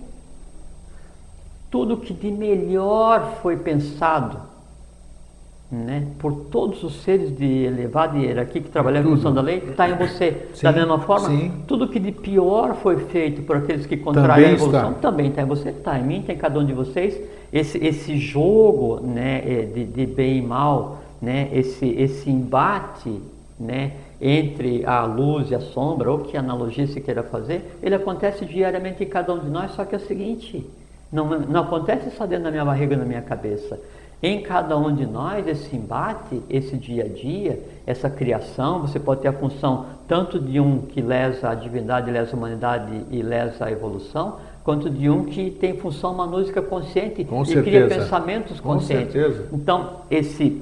[1.70, 4.50] Tudo que de melhor foi pensado
[5.70, 9.88] né, por todos os seres de elevada hierarquia que trabalham em função da lei, está
[9.88, 10.48] em você.
[10.52, 11.52] Sim, da mesma forma, sim.
[11.68, 15.00] tudo que de pior foi feito por aqueles que contraem a evolução está.
[15.00, 17.16] também está em você, está em mim, está em cada um de vocês.
[17.52, 23.20] Esse, esse jogo né, é, de, de bem e mal, né, esse, esse embate
[23.58, 28.44] né, entre a luz e a sombra, ou que analogia se queira fazer, ele acontece
[28.44, 30.66] diariamente em cada um de nós, só que é o seguinte,
[31.12, 33.78] não, não acontece só dentro da minha barriga, na minha cabeça.
[34.22, 39.22] Em cada um de nós, esse embate, esse dia a dia, essa criação, você pode
[39.22, 43.64] ter a função tanto de um que lesa a divindade, lesa a humanidade e lesa
[43.64, 47.64] a evolução, quanto de um que tem função manúsica consciente Com e certeza.
[47.64, 49.12] cria pensamentos Com conscientes.
[49.12, 49.46] certeza.
[49.52, 50.60] Então, esse,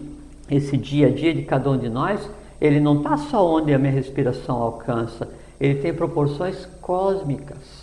[0.49, 2.31] esse dia a dia de cada um de nós,
[2.61, 5.29] ele não está só onde a minha respiração alcança,
[5.61, 7.78] ele tem proporções cósmicas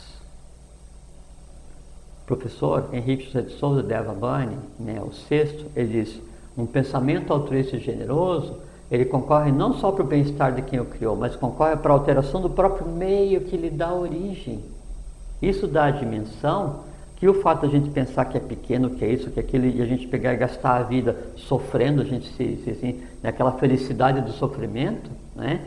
[2.26, 6.22] professor Henrique José de Souza de Avabane, né, o sexto, ele diz,
[6.58, 8.56] um pensamento altruísta e generoso,
[8.90, 11.96] ele concorre não só para o bem-estar de quem o criou, mas concorre para a
[11.96, 14.60] alteração do próprio meio que lhe dá origem.
[15.42, 16.84] Isso dá a dimensão
[17.16, 19.44] que o fato de a gente pensar que é pequeno, que é isso, que é
[19.44, 23.02] aquilo, e a gente pegar e gastar a vida sofrendo, a gente se, se assim,
[23.24, 25.62] naquela felicidade do sofrimento, né?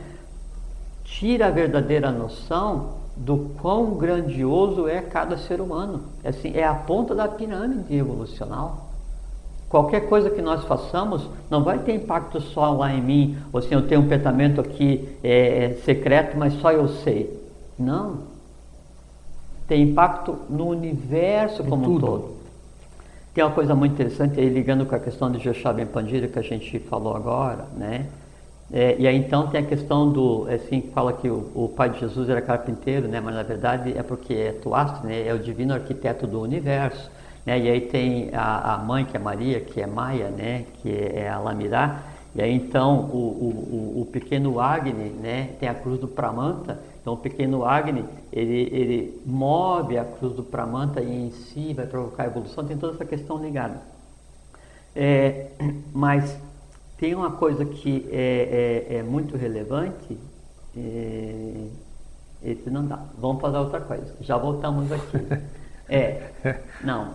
[1.04, 6.04] tira a verdadeira noção do quão grandioso é cada ser humano.
[6.22, 8.88] É, assim, é a ponta da pirâmide evolucional.
[9.68, 13.74] Qualquer coisa que nós façamos não vai ter impacto só lá em mim, ou assim,
[13.74, 17.38] eu tenho um pensamento aqui é, é secreto, mas só eu sei.
[17.78, 18.20] Não.
[19.66, 22.38] Tem impacto no universo como um todo.
[23.34, 26.38] Tem uma coisa muito interessante aí, ligando com a questão de Joshua Ben Pandira que
[26.38, 28.06] a gente falou agora, né?
[28.70, 31.88] É, e aí então tem a questão do, é assim, fala que o, o, pai
[31.88, 33.18] de Jesus era carpinteiro, né?
[33.18, 35.26] Mas na verdade é porque é Tuastro, né?
[35.26, 37.10] É o divino arquiteto do universo.
[37.46, 37.60] Né?
[37.60, 40.66] E aí tem a, a, mãe, que é Maria, que é Maia, né?
[40.82, 42.02] que é a Lamirá.
[42.34, 45.50] E aí então o, o, o, pequeno Agni né?
[45.58, 46.78] tem a cruz do Pramanta.
[47.00, 51.86] Então o pequeno Agni ele, ele move a cruz do Pramanta e em si vai
[51.86, 52.66] provocar a evolução.
[52.66, 53.80] Tem toda essa questão ligada.
[54.94, 55.46] É,
[55.94, 56.38] mas
[56.98, 60.18] tem uma coisa que é, é, é muito relevante.
[60.76, 61.66] É,
[62.42, 62.98] esse não dá.
[63.16, 64.14] Vamos fazer outra coisa.
[64.20, 65.18] Já voltamos aqui.
[65.90, 66.32] É,
[66.84, 67.14] não,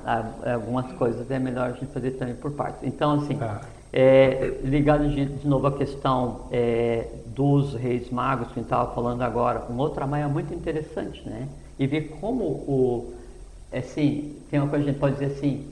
[0.51, 2.79] algumas coisas é melhor a gente fazer também por partes.
[2.81, 3.61] Então, assim, tá.
[3.93, 8.91] é, ligado de, de, novo à questão é, dos reis magos que a gente estava
[8.95, 11.47] falando agora, um outro maia muito interessante, né?
[11.77, 13.13] E ver como o,
[13.71, 15.67] assim, tem uma coisa que a gente pode dizer assim,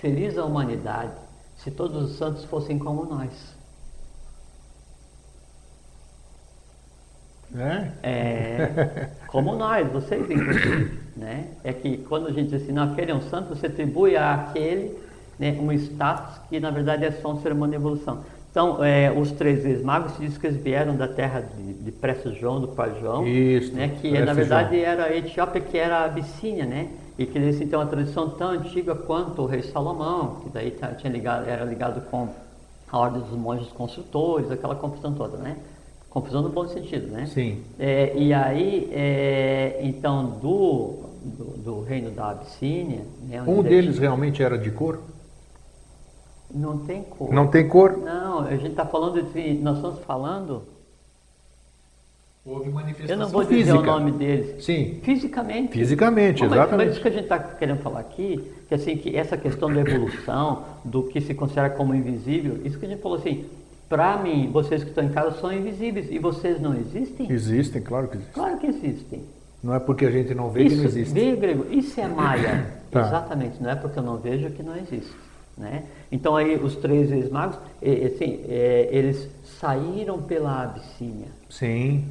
[0.00, 1.23] feliz a humanidade
[1.64, 3.54] se todos os santos fossem como nós.
[7.56, 7.88] É?
[8.02, 11.02] é como nós, vocês inclusive.
[11.16, 11.46] Né?
[11.62, 14.98] É que quando a gente diz assim, não, aquele é um santo, você atribui àquele
[15.38, 18.24] né, um status que na verdade é só um ser humano de evolução.
[18.50, 22.36] Então, é, os três ex-magos se diz que eles vieram da terra de, de Prestes
[22.36, 24.90] João, do pai João, Isso, né, que na verdade João.
[24.90, 26.88] era a Etiópia, que era a Abissínia, né?
[27.16, 31.12] E que eles têm uma tradição tão antiga quanto o rei Salomão, que daí tinha
[31.12, 32.28] ligado, era ligado com
[32.90, 35.56] a ordem dos monges construtores, aquela confusão toda, né?
[36.10, 37.26] Confusão no bom sentido, né?
[37.26, 37.62] Sim.
[37.78, 40.94] É, e aí, é, então, do,
[41.24, 43.02] do, do, reino da Abissínia...
[43.22, 45.00] Né, um deles realmente era de cor?
[46.52, 47.32] Não tem cor.
[47.32, 47.96] Não tem cor?
[47.96, 49.54] Não, a gente está falando de...
[49.54, 50.73] Nós estamos falando...
[52.46, 53.78] Houve manifestação Eu não vou dizer física.
[53.78, 54.62] o nome deles.
[54.62, 55.00] Sim.
[55.02, 55.72] Fisicamente.
[55.72, 56.86] Fisicamente, mas, exatamente.
[56.86, 59.80] Mas isso que a gente está querendo falar aqui, que assim, que essa questão da
[59.80, 63.46] evolução, do que se considera como invisível, isso que a gente falou assim,
[63.88, 67.32] para mim, vocês que estão em casa são invisíveis e vocês não existem?
[67.32, 68.34] Existem, claro que existem.
[68.34, 69.22] Claro que existem.
[69.62, 71.14] Não é porque a gente não vê isso, que não existe.
[71.14, 72.66] Vê, grego, isso é Maia.
[72.92, 73.06] tá.
[73.06, 75.14] Exatamente, não é porque eu não vejo que não existe.
[75.56, 75.84] Né?
[76.12, 81.28] Então aí os três ex-magos, assim, é, eles saíram pela Abissínia.
[81.48, 82.04] Sim.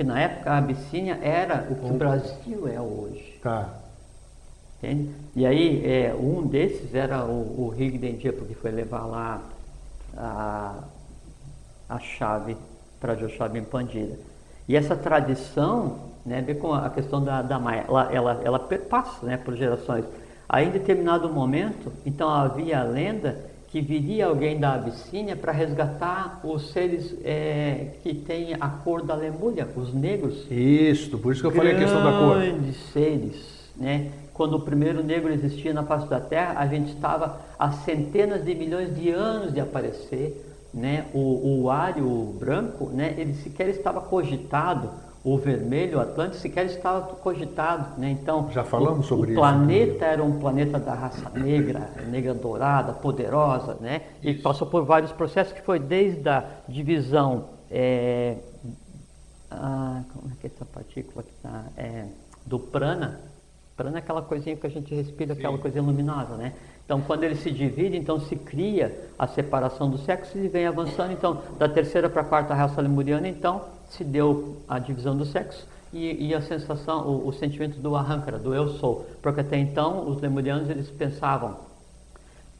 [0.00, 3.38] Porque na época a Abissínia era o que o Brasil é hoje.
[3.42, 3.68] Tá.
[4.78, 5.10] Entende?
[5.36, 9.42] E aí é, um desses era o, o Rigdendia, porque foi levar lá
[10.16, 10.74] a
[11.86, 12.56] a chave
[12.98, 14.16] para Joshua Pandira.
[14.66, 19.26] E essa tradição, né, vê com a questão da, da Maia, ela, ela, ela perpassa
[19.26, 20.06] né, por gerações.
[20.48, 26.40] Aí em determinado momento, então havia a lenda que viria alguém da Abissínia para resgatar
[26.42, 30.44] os seres é, que têm a cor da lemúria, os negros.
[30.50, 32.38] Isso, por isso que eu falei a questão da cor.
[32.38, 34.10] Grandes seres, né?
[34.34, 38.54] Quando o primeiro negro existia na face da Terra, a gente estava a centenas de
[38.54, 42.08] milhões de anos de aparecer né, o, o ário
[42.38, 44.90] branco, né, ele sequer estava cogitado,
[45.22, 48.00] o vermelho, o Atlântico, sequer estava cogitado.
[48.00, 48.10] Né?
[48.10, 49.40] Então, Já falamos o, sobre o isso.
[49.40, 54.02] O planeta era um planeta da raça negra, negra dourada, poderosa, né?
[54.22, 57.44] e passou por vários processos que foi desde a divisão.
[57.70, 58.36] É,
[59.50, 61.64] ah, como é que é essa partícula que está?
[61.76, 62.06] É,
[62.46, 63.20] do prana.
[63.76, 65.40] Prana é aquela coisinha que a gente respira, Sim.
[65.40, 66.54] aquela coisa luminosa, né?
[66.84, 71.12] Então, quando ele se divide, então se cria a separação dos sexos e vem avançando.
[71.12, 75.66] Então, da terceira para a quarta raça lemuriana, então se deu a divisão do sexo
[75.92, 79.06] e, e a sensação, o, o, sentimento do arrancara, do eu sou.
[79.20, 81.56] Porque até então os lemurianos eles pensavam,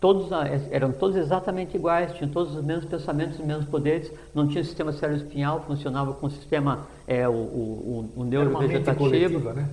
[0.01, 0.29] todos
[0.71, 4.93] eram todos exatamente iguais, tinham todos os mesmos pensamentos, os mesmos poderes, não tinha sistema
[4.93, 9.53] cérebro espinhal, funcionava com o sistema é, o, o, o neurovegetativo.
[9.53, 9.69] Né?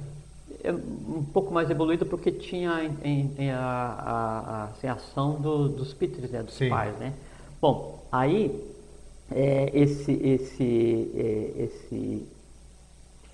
[0.63, 5.35] é um pouco mais evoluída porque tinha em, em a, a, a, assim, a, ação
[5.35, 6.69] do, dos píteres, né, dos Sim.
[6.69, 7.13] pais, né?
[7.61, 8.75] Bom, aí
[9.31, 12.27] é, esse, esse, é, esse,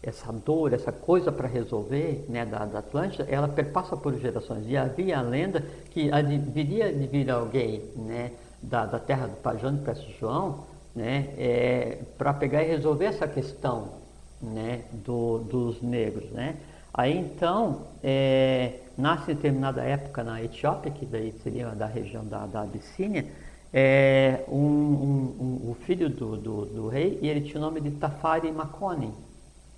[0.01, 4.65] essa dor, essa coisa para resolver né, da, da Atlântida, ela perpassa por gerações.
[4.67, 6.09] E havia a lenda que
[6.53, 8.31] viria de vir alguém né,
[8.61, 10.65] da, da terra do de Prestes João,
[10.95, 13.89] né, é, para pegar e resolver essa questão
[14.41, 16.29] né, do, dos negros.
[16.31, 16.55] Né?
[16.93, 22.45] Aí então, é, nasce em determinada época na Etiópia, que daí seria da região da,
[22.45, 23.25] da Abissínia,
[23.73, 27.81] é um, um, um, o filho do, do, do, rei e ele tinha o nome
[27.81, 29.11] de Tafari Makonnen,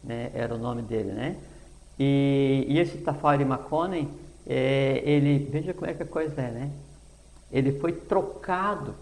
[0.04, 0.32] né?
[0.34, 1.38] era o nome dele, né?
[1.98, 4.10] E, e esse Tafari Makonnen,
[4.46, 6.72] é, ele, veja como é que a coisa é, né?
[7.50, 8.94] Ele foi trocado,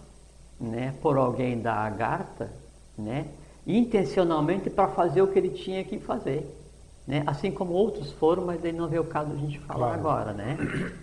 [0.62, 2.52] né, por alguém da Agartha,
[2.96, 3.26] né?
[3.66, 6.46] Intencionalmente para fazer o que ele tinha que fazer.
[7.06, 7.22] Né?
[7.28, 10.00] Assim como outros foram, mas ele não veio o caso a gente falar claro.
[10.00, 10.58] agora, né?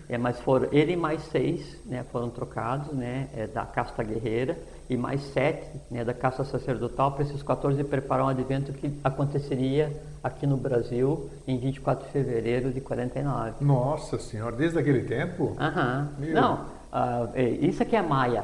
[0.09, 2.03] É, mas foram ele mais seis, né?
[2.11, 3.29] Foram trocados, né?
[3.35, 4.57] É, da casta guerreira
[4.89, 6.03] e mais sete, né?
[6.03, 11.59] Da casta sacerdotal para esses 14 preparar um advento que aconteceria aqui no Brasil em
[11.59, 13.63] 24 de fevereiro de 49.
[13.63, 15.55] Nossa Senhora, desde aquele tempo?
[15.59, 16.09] Aham.
[16.17, 18.43] Não, uh, isso aqui é Maia,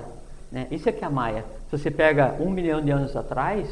[0.51, 0.67] né?
[0.69, 1.43] Isso aqui é Maia.
[1.71, 3.67] Se você pega um milhão de anos atrás,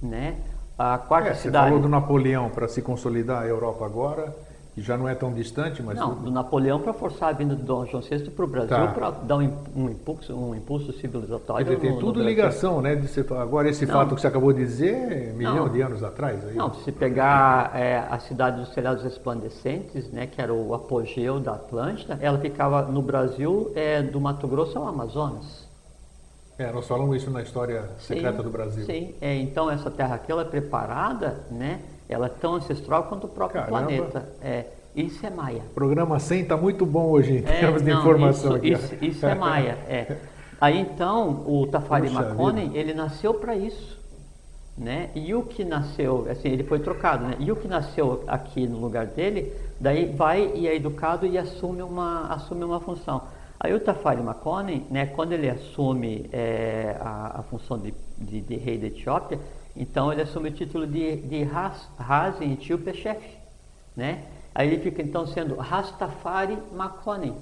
[0.00, 0.36] né?
[0.78, 1.66] A quarta é, cidade.
[1.66, 4.34] Você falou do Napoleão para se consolidar a Europa agora,
[4.74, 5.96] que já não é tão distante, mas.
[5.96, 8.88] Não, do Napoleão para forçar a vinda do Dom João VI para o Brasil, tá.
[8.88, 11.64] para dar um, um, impulso, um impulso civilizatório.
[11.64, 12.96] Quer dizer, tem tudo ligação, né?
[12.96, 16.02] De ser, agora, esse não, fato que você acabou de dizer, milhão não, de anos
[16.02, 16.44] atrás.
[16.44, 16.56] Aí.
[16.56, 21.52] Não, se pegar é, a cidade dos telhados resplandecentes, né, que era o apogeu da
[21.52, 25.63] Atlântida, ela ficava no Brasil, é, do Mato Grosso ao Amazonas.
[26.56, 28.86] É, nós falamos isso na história secreta sim, do Brasil.
[28.86, 31.80] Sim, é, então essa terra aqui ela é preparada, né?
[32.08, 33.86] Ela é tão ancestral quanto o próprio Caramba.
[33.86, 34.28] planeta.
[34.40, 35.62] É, isso é Maia.
[35.70, 38.56] O programa 100 está muito bom hoje em é, termos de informação.
[38.58, 39.78] Isso, isso, isso, é Maia.
[39.88, 40.16] É.
[40.60, 44.02] Aí então o Tafari Makonnen, ele nasceu para isso.
[44.76, 45.10] Né?
[45.14, 47.36] E o que nasceu, assim, ele foi trocado, né?
[47.38, 51.80] E o que nasceu aqui no lugar dele, daí vai e é educado e assume
[51.80, 53.22] uma, assume uma função.
[53.58, 58.56] Aí o Tafari Makonnen, né, quando ele assume é, a, a, função de, de, de,
[58.56, 59.38] rei da Etiópia,
[59.76, 61.88] então ele assume o título de, de Ras,
[62.40, 63.36] em etíope chefe,
[63.96, 64.24] né?
[64.54, 67.34] Aí ele fica então sendo Rastafari Makonnen.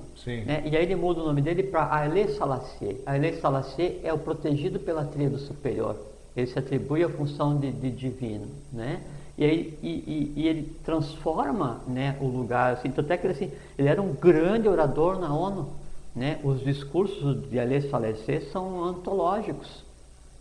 [0.46, 0.62] Né?
[0.64, 3.02] E aí ele muda o nome dele para Aile Selassie.
[3.04, 5.96] Aile Selassie é o protegido pela tríade superior.
[6.34, 9.02] Ele se atribui a função de, de divino, né?
[9.36, 13.32] E, aí, e, e, e, ele transforma né, o lugar, assim, tanto é que ele,
[13.32, 15.70] assim, ele era um grande orador na ONU,
[16.14, 16.38] né?
[16.44, 19.84] Os discursos de Alès Salessé são antológicos.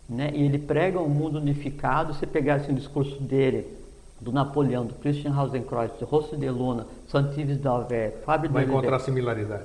[0.08, 0.30] Né?
[0.34, 2.14] E ele prega um mundo unificado.
[2.14, 3.66] Se pegar assim, o discurso dele,
[4.20, 9.64] do Napoleão, do Christian Hausenkreuz, do Rosso de Luna, Santives d'Alver, Fábio Vai encontrar similaridade.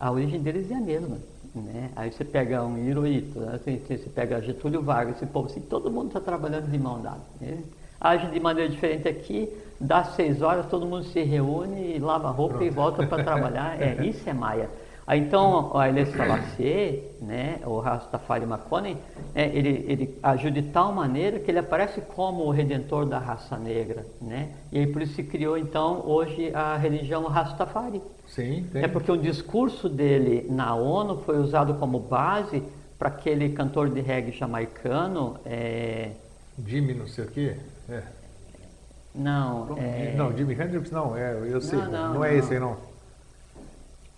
[0.00, 1.18] A origem deles é a mesma.
[1.54, 1.90] Né?
[1.94, 3.54] Aí você pega um Hirohito, né?
[3.54, 7.20] assim, você pega Getúlio Vargas, esse povo assim, todo mundo está trabalhando de mão dada.
[7.40, 7.58] Né?
[8.00, 9.48] Age de maneira diferente aqui,
[9.78, 12.66] dá seis horas, todo mundo se reúne, lava roupa Pronto.
[12.66, 13.76] e volta para trabalhar.
[13.80, 14.68] É, isso é Maia.
[15.06, 18.96] Aí, então, a Haile Selassie, né, o Rastafari Makonnen,
[19.34, 23.56] é, ele, ele agiu de tal maneira que ele aparece como o redentor da raça
[23.56, 24.50] negra, né?
[24.70, 28.00] E aí por isso se criou, então, hoje a religião Rastafari.
[28.28, 28.82] Sim, tem.
[28.84, 32.62] É porque o discurso dele na ONU foi usado como base
[32.98, 35.36] para aquele cantor de reggae jamaicano...
[35.44, 36.10] É...
[36.64, 37.56] Jimmy não sei o quê?
[37.88, 38.02] É.
[39.14, 40.14] Não, é...
[40.16, 42.38] Não, Jimi Hendrix não, é, eu sei, não, não, não é não.
[42.38, 42.91] esse aí não.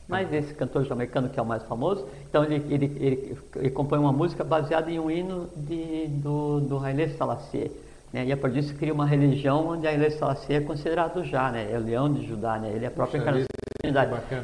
[0.06, 3.98] Mas esse cantor jamaicano que é o mais famoso, então ele, ele, ele, ele compõe
[3.98, 7.70] uma música baseada em um hino de, do, do Haile Selassie.
[8.12, 8.26] Né?
[8.26, 11.68] E a partir disso cria uma religião onde Haile Selassie é considerado já, né?
[11.72, 12.70] é o leão de Judá, né?
[12.74, 13.46] ele é a própria encarnação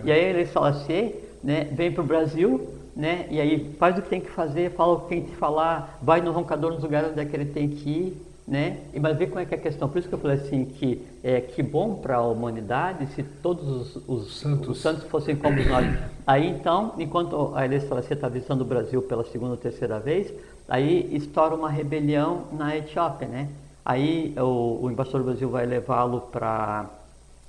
[0.02, 3.26] E aí Haile Selassie né, vem para o Brasil, né?
[3.30, 6.22] e aí faz o que tem que fazer, fala o que tem que falar, vai
[6.22, 8.78] no roncador nos lugares onde é que ele tem que ir, né?
[9.01, 9.88] Mas ver como é que é a questão.
[9.88, 13.68] Por isso que eu falei assim que é que bom para a humanidade se todos
[13.68, 14.68] os, os, santos.
[14.68, 15.05] os, santos.
[15.05, 15.86] fossem como nós.
[16.26, 20.34] Aí então, enquanto a Elesfalacia está visitando o Brasil pela segunda ou terceira vez,
[20.68, 23.48] aí estoura uma rebelião na Etiópia, né?
[23.84, 26.90] Aí o, o embaixador do Brasil vai levá-lo para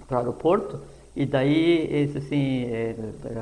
[0.07, 0.79] o aeroporto
[1.15, 2.95] e daí esse assim, é,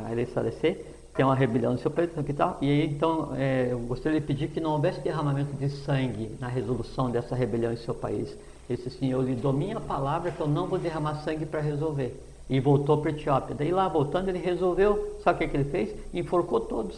[0.07, 0.77] a Elesfalacia
[1.15, 2.57] tem uma rebelião no seu país e tal.
[2.61, 6.47] E aí, então, é, eu gostaria de pedir que não houvesse derramamento de sangue na
[6.47, 8.29] resolução dessa rebelião em seu país.
[8.69, 11.59] Ele disse assim, eu lhe dou minha palavra que eu não vou derramar sangue para
[11.59, 12.23] resolver.
[12.49, 13.55] E voltou para a Etiópia.
[13.55, 15.17] Daí lá, voltando, ele resolveu.
[15.23, 15.95] Sabe o que, que ele fez?
[16.13, 16.97] Enforcou todos.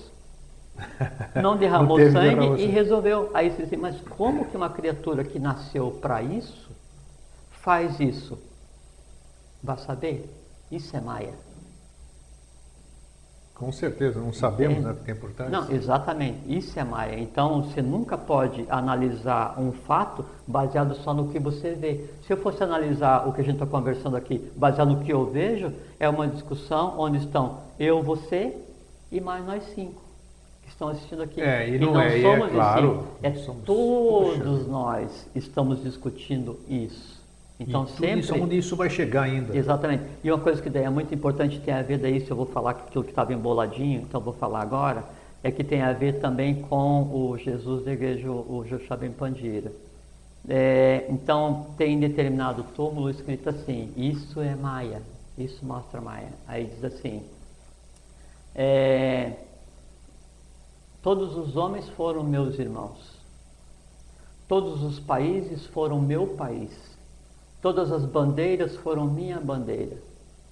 [1.41, 3.29] Não derramou não sangue e resolveu.
[3.33, 6.71] Aí você diz, mas como que uma criatura que nasceu para isso
[7.51, 8.39] faz isso?
[9.61, 10.29] Vai saber?
[10.71, 11.33] Isso é Maia.
[13.61, 15.51] Com certeza, não sabemos né, que é importante.
[15.51, 17.19] Não, exatamente, isso é Maia.
[17.19, 22.09] Então você nunca pode analisar um fato baseado só no que você vê.
[22.25, 25.27] Se eu fosse analisar o que a gente está conversando aqui baseado no que eu
[25.27, 28.57] vejo, é uma discussão onde estão eu, você
[29.11, 30.01] e mais nós cinco
[30.63, 31.39] que estão assistindo aqui.
[31.39, 37.20] É, e, não, não é, somos é, claro, é somos, todos nós estamos discutindo isso.
[37.61, 38.19] Então, e sempre.
[38.19, 39.55] Isso, onde isso vai chegar ainda.
[39.55, 40.03] Exatamente.
[40.23, 42.45] E uma coisa que daí é muito importante tem a ver daí, se eu vou
[42.45, 45.03] falar aquilo que estava emboladinho, então vou falar agora,
[45.43, 49.71] é que tem a ver também com o Jesus da igreja, o Joshua Pandira.
[50.49, 55.01] É, então, tem determinado túmulo escrito assim: Isso é Maia,
[55.37, 56.29] isso mostra Maia.
[56.47, 57.23] Aí diz assim:
[58.55, 59.33] é,
[61.03, 63.19] Todos os homens foram meus irmãos,
[64.47, 66.71] todos os países foram meu país,
[67.61, 69.97] todas as bandeiras foram minha bandeira.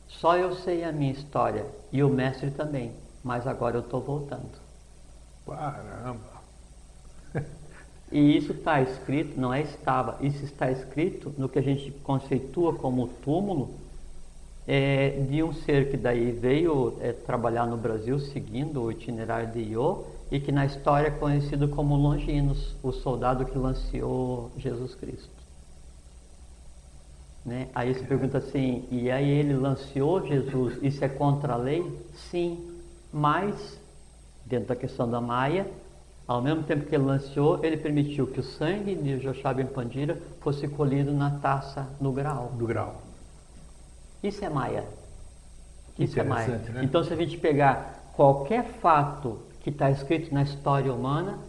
[0.07, 2.91] Só eu sei a minha história e o mestre também,
[3.24, 4.60] mas agora eu estou voltando.
[5.45, 6.39] Caramba!
[8.12, 12.74] E isso está escrito, não é estava, isso está escrito no que a gente conceitua
[12.74, 13.70] como túmulo
[14.68, 19.60] é, de um ser que daí veio é, trabalhar no Brasil seguindo o itinerário de
[19.60, 25.38] Iô e que na história é conhecido como Longinos, o soldado que lanceou Jesus Cristo.
[27.45, 27.69] Né?
[27.73, 31.83] Aí você pergunta assim, e aí ele lanceou Jesus, isso é contra a lei?
[32.13, 32.79] Sim,
[33.11, 33.79] mas,
[34.45, 35.65] dentro da questão da Maia,
[36.27, 40.21] ao mesmo tempo que ele lanceou, ele permitiu que o sangue de Joshua Ben Pandira
[40.41, 42.51] fosse colhido na taça no grau.
[42.55, 43.01] Do grau.
[44.21, 44.83] Isso é Maia.
[45.97, 46.57] Isso é Maia.
[46.69, 46.81] Né?
[46.83, 51.39] Então, se a gente pegar qualquer fato que está escrito na história humana,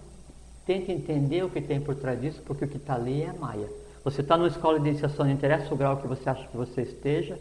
[0.65, 3.69] tente entender o que tem por trás disso, porque o que está ali é Maia.
[4.05, 6.83] Você está numa escola de iniciação, não interessa o grau que você acha que você
[6.83, 7.39] esteja,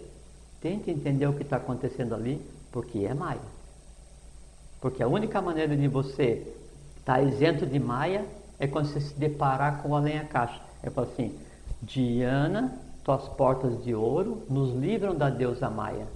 [0.61, 2.41] tente entender o que está acontecendo ali,
[2.71, 3.39] porque é Maia.
[4.81, 6.45] Porque a única maneira de você
[6.97, 8.25] estar tá isento de Maia
[8.59, 10.59] é quando você se deparar com a lenha caixa.
[10.83, 11.33] É assim,
[11.81, 16.07] Diana, tuas portas de ouro nos livram da deusa Maia.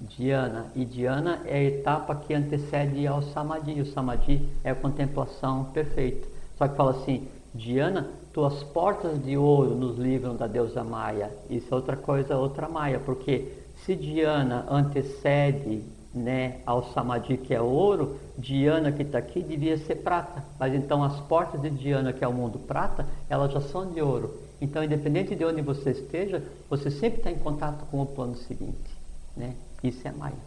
[0.00, 0.66] Diana.
[0.76, 3.80] E Diana é a etapa que antecede ao Samadhi.
[3.80, 6.28] O Samadhi é a contemplação perfeita.
[6.56, 11.28] Só que fala assim, Diana, tuas portas de ouro nos livram da deusa Maia.
[11.50, 13.52] Isso é outra coisa, outra Maia, porque
[13.84, 15.82] se Diana antecede
[16.14, 20.44] né, ao Samadhi, que é ouro, Diana que está aqui devia ser prata.
[20.56, 24.00] Mas então as portas de Diana, que é o mundo prata, elas já são de
[24.00, 24.32] ouro.
[24.60, 28.96] Então, independente de onde você esteja, você sempre está em contato com o plano seguinte.
[29.36, 29.56] Né?
[29.82, 30.38] Isso é Maia.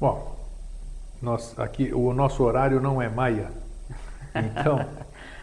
[0.00, 0.34] Bom,
[1.20, 3.50] nós, aqui o nosso horário não é Maia.
[4.34, 4.78] Então.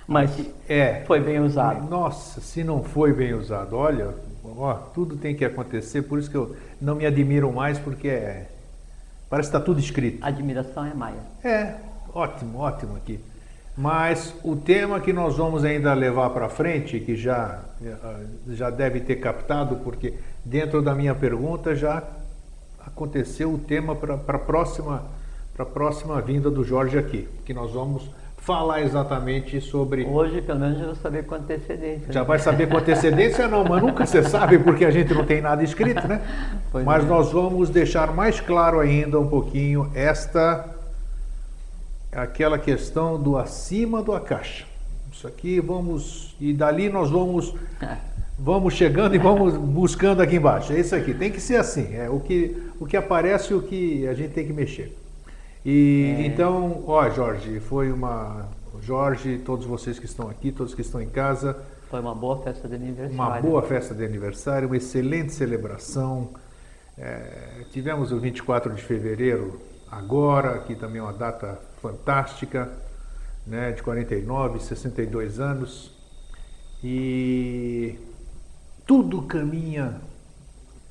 [0.10, 0.32] Mas
[0.68, 1.88] é, foi bem usado.
[1.88, 6.36] Nossa, se não foi bem usado, olha, ó, tudo tem que acontecer, por isso que
[6.36, 8.50] eu não me admiro mais, porque é,
[9.30, 10.26] parece que está tudo escrito.
[10.26, 11.20] Admiração é Maia.
[11.44, 11.76] É,
[12.12, 13.20] ótimo, ótimo aqui.
[13.78, 17.60] Mas o tema que nós vamos ainda levar para frente, que já,
[18.48, 22.02] já deve ter captado, porque dentro da minha pergunta já
[22.84, 25.06] aconteceu o tema para a próxima,
[25.72, 28.10] próxima vinda do Jorge aqui, que nós vamos
[28.42, 30.06] falar exatamente sobre.
[30.06, 32.12] Hoje, pelo menos, eu vou saber com antecedência.
[32.12, 35.42] Já vai saber com antecedência, não, mas nunca você sabe porque a gente não tem
[35.42, 36.22] nada escrito, né?
[36.72, 37.08] Pois mas é.
[37.08, 40.66] nós vamos deixar mais claro ainda um pouquinho esta
[42.12, 44.66] aquela questão do acima do caixa.
[45.12, 47.54] Isso aqui vamos e dali nós vamos
[48.38, 50.74] vamos chegando e vamos buscando aqui embaixo.
[50.74, 51.96] É isso aqui, tem que ser assim.
[51.96, 54.96] É o que, o que aparece o que a gente tem que mexer.
[55.66, 56.26] E é.
[56.26, 58.48] então, ó, Jorge, foi uma.
[58.82, 61.58] Jorge, todos vocês que estão aqui, todos que estão em casa.
[61.90, 63.16] Foi uma boa festa de aniversário.
[63.16, 66.30] Uma boa festa de aniversário, uma excelente celebração.
[66.98, 69.60] É, tivemos o 24 de fevereiro
[69.92, 72.72] agora, que também é uma data fantástica,
[73.46, 75.92] né, de 49, 62 anos.
[76.84, 77.98] E
[78.86, 80.00] tudo caminha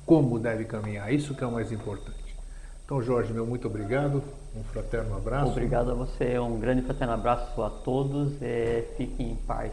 [0.05, 1.13] como deve caminhar.
[1.13, 2.35] Isso que é o mais importante.
[2.83, 4.23] Então, Jorge, meu muito obrigado.
[4.55, 5.51] Um fraterno abraço.
[5.51, 6.39] Obrigado a você.
[6.39, 8.33] Um grande fraterno abraço a todos.
[8.97, 9.71] Fiquem em paz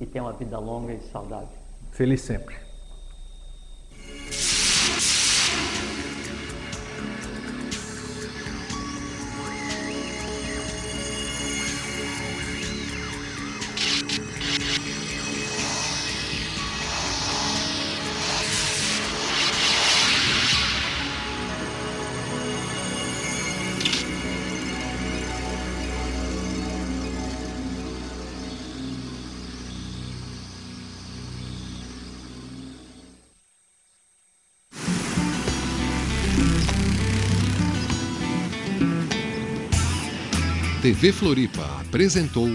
[0.00, 1.48] e tenham uma vida longa e saudável.
[1.90, 2.56] Feliz sempre.
[41.02, 42.48] TV Floripa apresentou